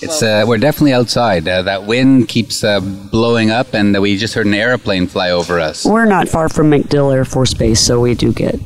[0.00, 1.46] It's uh, we're definitely outside.
[1.48, 5.60] Uh, that wind keeps uh, blowing up, and we just heard an airplane fly over
[5.60, 5.86] us.
[5.86, 8.56] We're not far from MacDill Air Force Base, so we do get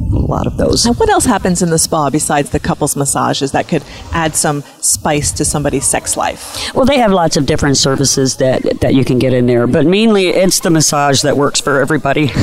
[0.00, 0.86] a lot of those.
[0.86, 4.62] Now, what else happens in the spa besides the couples massages that could add some
[4.80, 6.74] spice to somebody's sex life?
[6.74, 9.86] Well, they have lots of different services that that you can get in there, but
[9.86, 12.30] mainly it's the massage that works for everybody.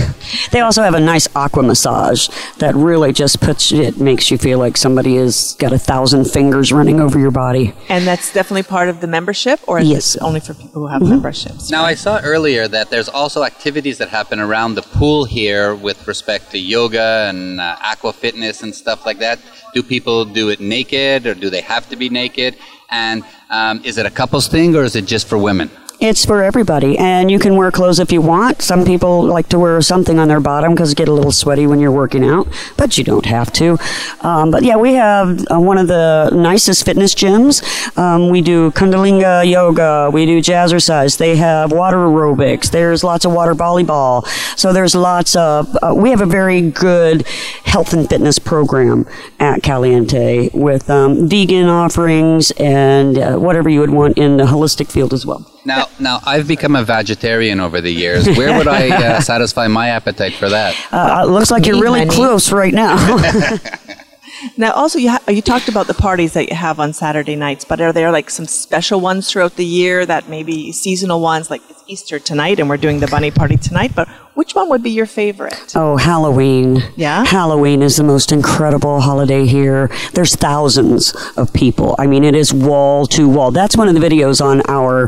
[0.51, 2.27] They also have a nice aqua massage
[2.59, 6.71] that really just puts it makes you feel like somebody has got a thousand fingers
[6.71, 7.73] running over your body.
[7.89, 10.15] And that's definitely part of the membership, or is Yes.
[10.15, 11.09] it only for people who have Mhm.
[11.09, 11.69] memberships?
[11.71, 16.05] Now, I saw earlier that there's also activities that happen around the pool here with
[16.07, 19.37] respect to yoga and uh, aqua fitness and stuff like that.
[19.73, 22.51] Do people do it naked, or do they have to be naked?
[22.89, 23.17] And
[23.57, 25.69] um, is it a couples thing, or is it just for women?
[25.99, 28.61] It's for everybody, and you can wear clothes if you want.
[28.61, 31.79] Some people like to wear something on their bottom because get a little sweaty when
[31.79, 33.79] you're working out, but you don't have to.
[34.21, 37.63] Um, but yeah, we have uh, one of the nicest fitness gyms.
[37.97, 41.17] Um, we do Kundalini yoga, we do jazzercise.
[41.17, 42.69] They have water aerobics.
[42.69, 44.23] There's lots of water volleyball.
[44.55, 45.75] So there's lots of.
[45.81, 47.25] Uh, we have a very good
[47.63, 49.07] health and fitness program
[49.39, 54.91] at Caliente with um, vegan offerings and uh, whatever you would want in the holistic
[54.91, 55.56] field as well.
[55.67, 58.25] Now, now I've become a vegetarian over the years.
[58.25, 60.73] Where would I uh, satisfy my appetite for that?
[60.93, 62.15] Uh, it looks like you're really honey.
[62.15, 62.95] close right now.
[64.55, 67.65] Now, also, you, ha- you talked about the parties that you have on Saturday nights,
[67.65, 71.63] but are there like some special ones throughout the year that maybe seasonal ones, like
[71.69, 74.07] it's Easter tonight and we're doing the bunny party tonight, but
[74.37, 75.73] which one would be your favorite?
[75.75, 76.83] oh, Halloween.
[76.95, 77.25] Yeah?
[77.25, 79.89] Halloween is the most incredible holiday here.
[80.13, 81.95] There's thousands of people.
[81.97, 83.49] I mean, it is wall to wall.
[83.49, 85.05] That's one of the videos on our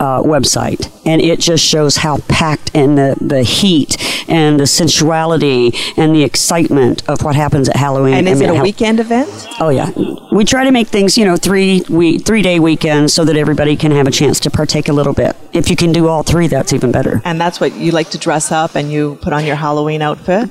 [0.00, 0.90] uh, website.
[1.06, 3.96] And it just shows how packed and the, the heat
[4.28, 8.14] and the sensuality and the excitement of what happens at Halloween.
[8.14, 9.28] And is it a how- weekend event?
[9.60, 9.90] Oh yeah,
[10.32, 13.76] we try to make things you know three we three day weekends so that everybody
[13.76, 15.36] can have a chance to partake a little bit.
[15.52, 17.20] If you can do all three, that's even better.
[17.24, 20.50] And that's what you like to dress up and you put on your Halloween outfit?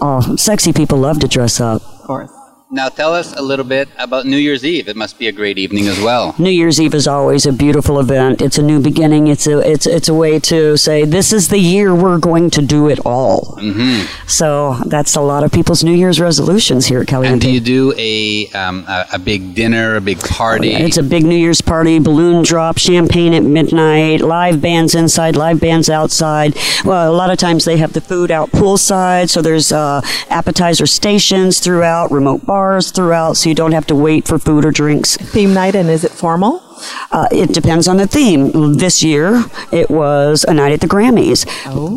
[0.00, 1.82] Oh, sexy people love to dress up.
[1.82, 2.39] Of course.
[2.72, 4.86] Now tell us a little bit about New Year's Eve.
[4.86, 6.36] It must be a great evening as well.
[6.38, 8.40] New Year's Eve is always a beautiful event.
[8.40, 9.26] It's a new beginning.
[9.26, 12.62] It's a it's it's a way to say this is the year we're going to
[12.62, 13.56] do it all.
[13.58, 14.06] Mm-hmm.
[14.28, 17.32] So that's a lot of people's New Year's resolutions here at Caliente.
[17.32, 20.72] And do you do a, um, a a big dinner, a big party?
[20.72, 25.58] It's a big New Year's party, balloon drop, champagne at midnight, live bands inside, live
[25.58, 26.56] bands outside.
[26.84, 30.86] Well, a lot of times they have the food out poolside, so there's uh, appetizer
[30.86, 32.59] stations throughout, remote bars
[32.90, 35.16] throughout, so you don't have to wait for food or drinks.
[35.16, 36.62] Theme night, and is it formal?
[37.10, 38.74] Uh, it depends on the theme.
[38.78, 41.44] This year, it was a night at the Grammys.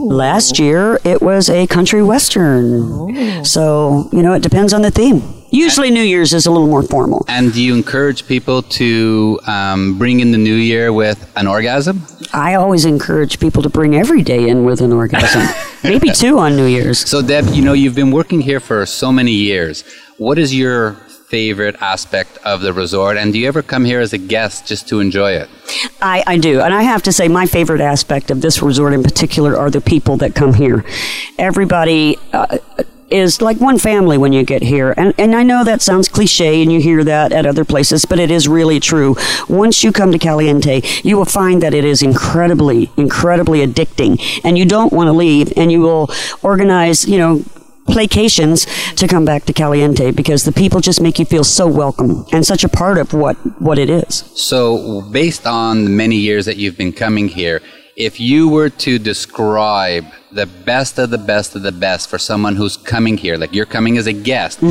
[0.10, 3.46] Last year, it was a country western.
[3.46, 5.22] So, you know, it depends on the theme.
[5.54, 7.26] Usually, New Year's is a little more formal.
[7.28, 12.02] And do you encourage people to um, bring in the new year with an orgasm?
[12.34, 15.44] I always encourage people to bring every day in with an orgasm.
[15.84, 17.08] Maybe two on New Year's.
[17.08, 19.84] So, Deb, you know, you've been working here for so many years.
[20.18, 23.18] What is your favorite aspect of the resort?
[23.18, 25.50] And do you ever come here as a guest just to enjoy it?
[26.02, 26.62] I, I do.
[26.62, 29.82] And I have to say, my favorite aspect of this resort in particular are the
[29.82, 30.84] people that come here.
[31.38, 32.18] Everybody.
[32.32, 32.58] Uh,
[33.14, 34.94] is like one family when you get here.
[34.98, 38.20] And, and I know that sounds cliche and you hear that at other places, but
[38.20, 39.16] it is really true.
[39.48, 44.58] Once you come to Caliente, you will find that it is incredibly, incredibly addicting and
[44.58, 46.10] you don't want to leave and you will
[46.42, 47.44] organize, you know,
[47.86, 52.26] placations to come back to Caliente because the people just make you feel so welcome
[52.32, 54.24] and such a part of what, what it is.
[54.36, 57.62] So, based on the many years that you've been coming here,
[57.96, 62.56] if you were to describe the best of the best of the best for someone
[62.56, 64.62] who's coming here, like you're coming as a guest,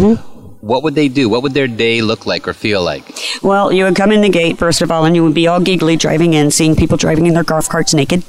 [0.61, 1.29] what would they do?
[1.29, 3.05] What would their day look like or feel like?
[3.43, 5.61] Well, you would come in the gate, first of all, and you would be all
[5.61, 8.25] giggly driving in, seeing people driving in their golf carts naked.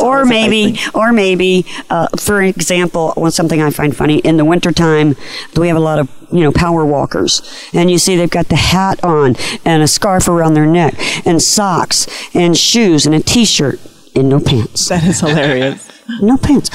[0.00, 5.16] or maybe, or maybe, uh, for example, well, something I find funny in the wintertime,
[5.56, 7.40] we have a lot of you know power walkers,
[7.72, 10.94] and you see they've got the hat on and a scarf around their neck
[11.26, 13.80] and socks and shoes and a t-shirt
[14.16, 14.88] and no pants.
[14.88, 15.88] That is hilarious.
[16.20, 16.70] no pants.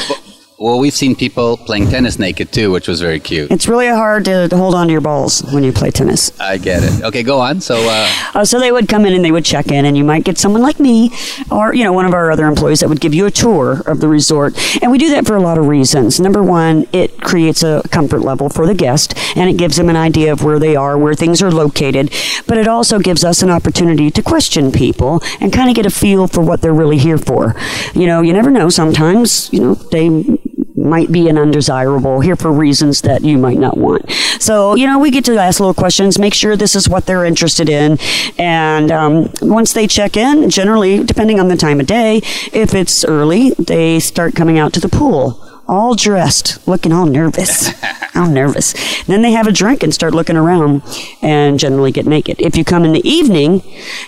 [0.62, 3.50] Well, we've seen people playing tennis naked too, which was very cute.
[3.50, 6.40] It's really hard to, to hold on to your balls when you play tennis.
[6.40, 7.02] I get it.
[7.04, 7.62] Okay, go on.
[7.62, 10.04] So, uh, Uh, so they would come in and they would check in, and you
[10.04, 11.10] might get someone like me,
[11.50, 14.02] or you know, one of our other employees that would give you a tour of
[14.02, 14.54] the resort.
[14.84, 16.20] And we do that for a lot of reasons.
[16.20, 19.98] Number one, it creates a comfort level for the guest, and it gives them an
[19.98, 22.14] idea of where they are, where things are located.
[22.46, 25.90] But it also gives us an opportunity to question people and kind of get a
[25.90, 27.56] feel for what they're really here for.
[27.96, 28.70] You know, you never know.
[28.70, 30.38] Sometimes, you know, they
[30.76, 34.10] might be an undesirable here for reasons that you might not want.
[34.40, 37.26] So, you know, we get to ask little questions, make sure this is what they're
[37.26, 37.98] interested in.
[38.38, 42.18] And um, once they check in, generally, depending on the time of day,
[42.52, 45.51] if it's early, they start coming out to the pool.
[45.68, 47.72] All dressed, looking all nervous.
[48.16, 48.74] all nervous.
[49.04, 50.82] Then they have a drink and start looking around
[51.22, 52.42] and generally get naked.
[52.42, 53.62] If you come in the evening,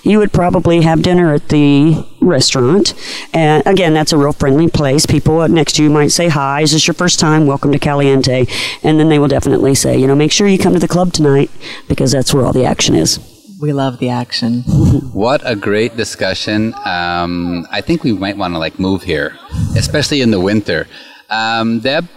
[0.03, 2.93] you would probably have dinner at the restaurant.
[3.33, 5.05] And again, that's a real friendly place.
[5.05, 7.47] People next to you might say, Hi, is this your first time?
[7.47, 8.45] Welcome to Caliente.
[8.83, 11.13] And then they will definitely say, You know, make sure you come to the club
[11.13, 11.49] tonight
[11.87, 13.19] because that's where all the action is.
[13.61, 14.61] We love the action.
[15.13, 16.73] what a great discussion.
[16.83, 19.37] Um, I think we might want to like move here,
[19.77, 20.87] especially in the winter.
[21.33, 22.07] Um, Deb,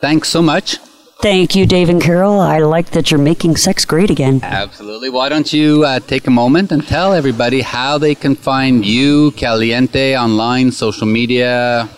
[0.00, 0.78] thanks so much.
[1.22, 2.40] Thank you, Dave and Carol.
[2.40, 4.40] I like that you're making sex great again.
[4.42, 5.10] Absolutely.
[5.10, 9.30] Why don't you uh, take a moment and tell everybody how they can find you,
[9.32, 11.90] Caliente, online, social media?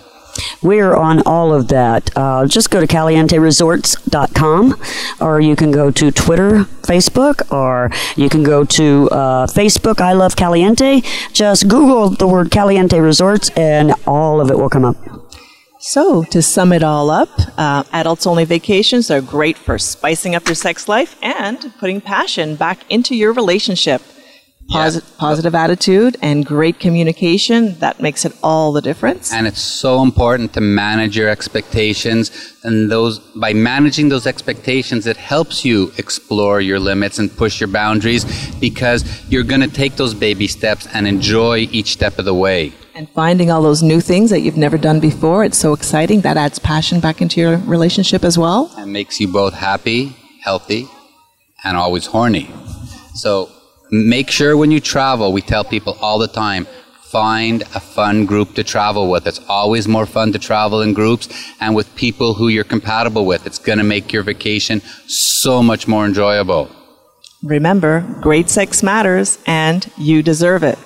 [0.60, 2.10] We're on all of that.
[2.16, 4.74] Uh, just go to calienteresorts.com
[5.20, 10.14] or you can go to Twitter, Facebook, or you can go to uh, Facebook, I
[10.14, 11.02] Love Caliente.
[11.32, 15.21] Just Google the word Caliente Resorts and all of it will come up.
[15.84, 17.28] So, to sum it all up,
[17.58, 22.54] uh, adults only vacations are great for spicing up your sex life and putting passion
[22.54, 24.00] back into your relationship.
[24.70, 29.32] Posi- Positive attitude and great communication, that makes it all the difference.
[29.32, 32.30] And it's so important to manage your expectations.
[32.62, 37.68] And those, by managing those expectations, it helps you explore your limits and push your
[37.68, 38.24] boundaries
[38.60, 42.72] because you're going to take those baby steps and enjoy each step of the way.
[43.02, 46.20] And finding all those new things that you've never done before, it's so exciting.
[46.20, 48.72] That adds passion back into your relationship as well.
[48.78, 50.86] And makes you both happy, healthy,
[51.64, 52.48] and always horny.
[53.14, 53.50] So
[53.90, 56.68] make sure when you travel, we tell people all the time,
[57.10, 59.26] find a fun group to travel with.
[59.26, 61.28] It's always more fun to travel in groups
[61.58, 63.48] and with people who you're compatible with.
[63.48, 66.70] It's going to make your vacation so much more enjoyable.
[67.42, 70.78] Remember, great sex matters and you deserve it.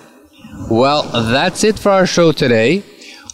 [0.71, 1.03] Well,
[1.33, 2.83] that's it for our show today.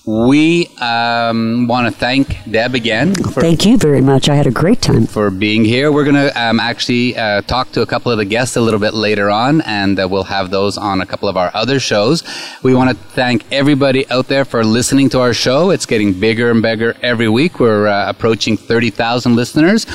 [0.04, 3.14] We um, want to thank Deb again.
[3.14, 4.28] For, Thank you very much.
[4.28, 5.06] I had a great time.
[5.06, 5.92] For being here.
[5.92, 8.80] We're going to um, actually uh, talk to a couple of the guests a little
[8.80, 12.24] bit later on, and uh, we'll have those on a couple of our other shows.
[12.64, 15.70] We want to thank everybody out there for listening to our show.
[15.70, 17.60] It's getting bigger and bigger every week.
[17.60, 19.86] We're uh, approaching 30,000 listeners.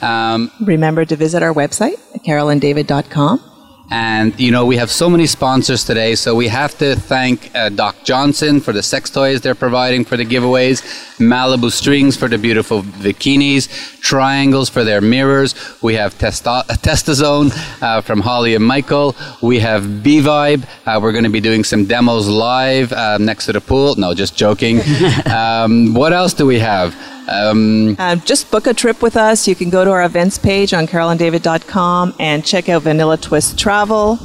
[0.00, 3.55] Um, Remember to visit our website, carolanddavid.com.
[3.90, 7.68] And, you know, we have so many sponsors today, so we have to thank uh,
[7.68, 10.82] Doc Johnson for the sex toys they're providing for the giveaways,
[11.18, 13.68] Malibu Strings for the beautiful bikinis,
[14.00, 15.54] Tryangles for their mirrors.
[15.82, 19.14] We have testo- Testazone uh, from Holly and Michael.
[19.40, 20.66] We have B Vibe.
[20.84, 23.94] Uh, we're going to be doing some demos live uh, next to the pool.
[23.94, 24.80] No, just joking.
[25.26, 26.94] um, what else do we have?
[27.28, 29.48] Um, Uh, just book a trip with us.
[29.48, 34.18] You can go to our events page on carolanddavid.com and check out Vanilla Twist Travel.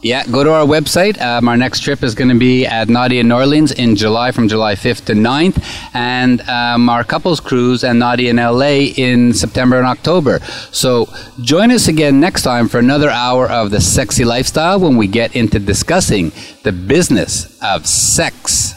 [0.00, 1.20] Yeah, go to our website.
[1.20, 4.30] Um, our next trip is going to be at Nadia in New Orleans in July
[4.30, 5.60] from July 5th to 9th,
[5.92, 10.38] and um, our couples cruise and Nadia in LA in September and October.
[10.70, 11.08] So
[11.40, 15.34] join us again next time for another hour of the sexy lifestyle when we get
[15.34, 16.30] into discussing
[16.62, 18.74] the business of sex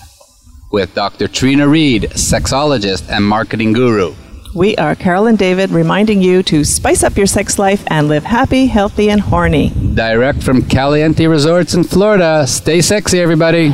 [0.71, 1.27] with Dr.
[1.27, 4.13] Trina Read, sexologist and marketing guru.
[4.53, 8.25] We are Carol and David reminding you to spice up your sex life and live
[8.25, 9.69] happy, healthy, and horny.
[9.93, 12.45] Direct from Caliente Resorts in Florida.
[12.47, 13.73] Stay sexy, everybody.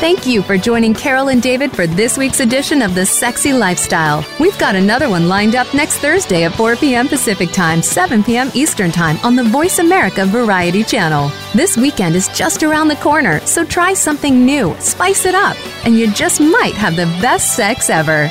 [0.00, 4.24] Thank you for joining Carol and David for this week's edition of The Sexy Lifestyle.
[4.38, 7.08] We've got another one lined up next Thursday at 4 p.m.
[7.08, 8.48] Pacific Time, 7 p.m.
[8.54, 11.32] Eastern Time on the Voice America Variety Channel.
[11.52, 15.98] This weekend is just around the corner, so try something new, spice it up, and
[15.98, 18.30] you just might have the best sex ever.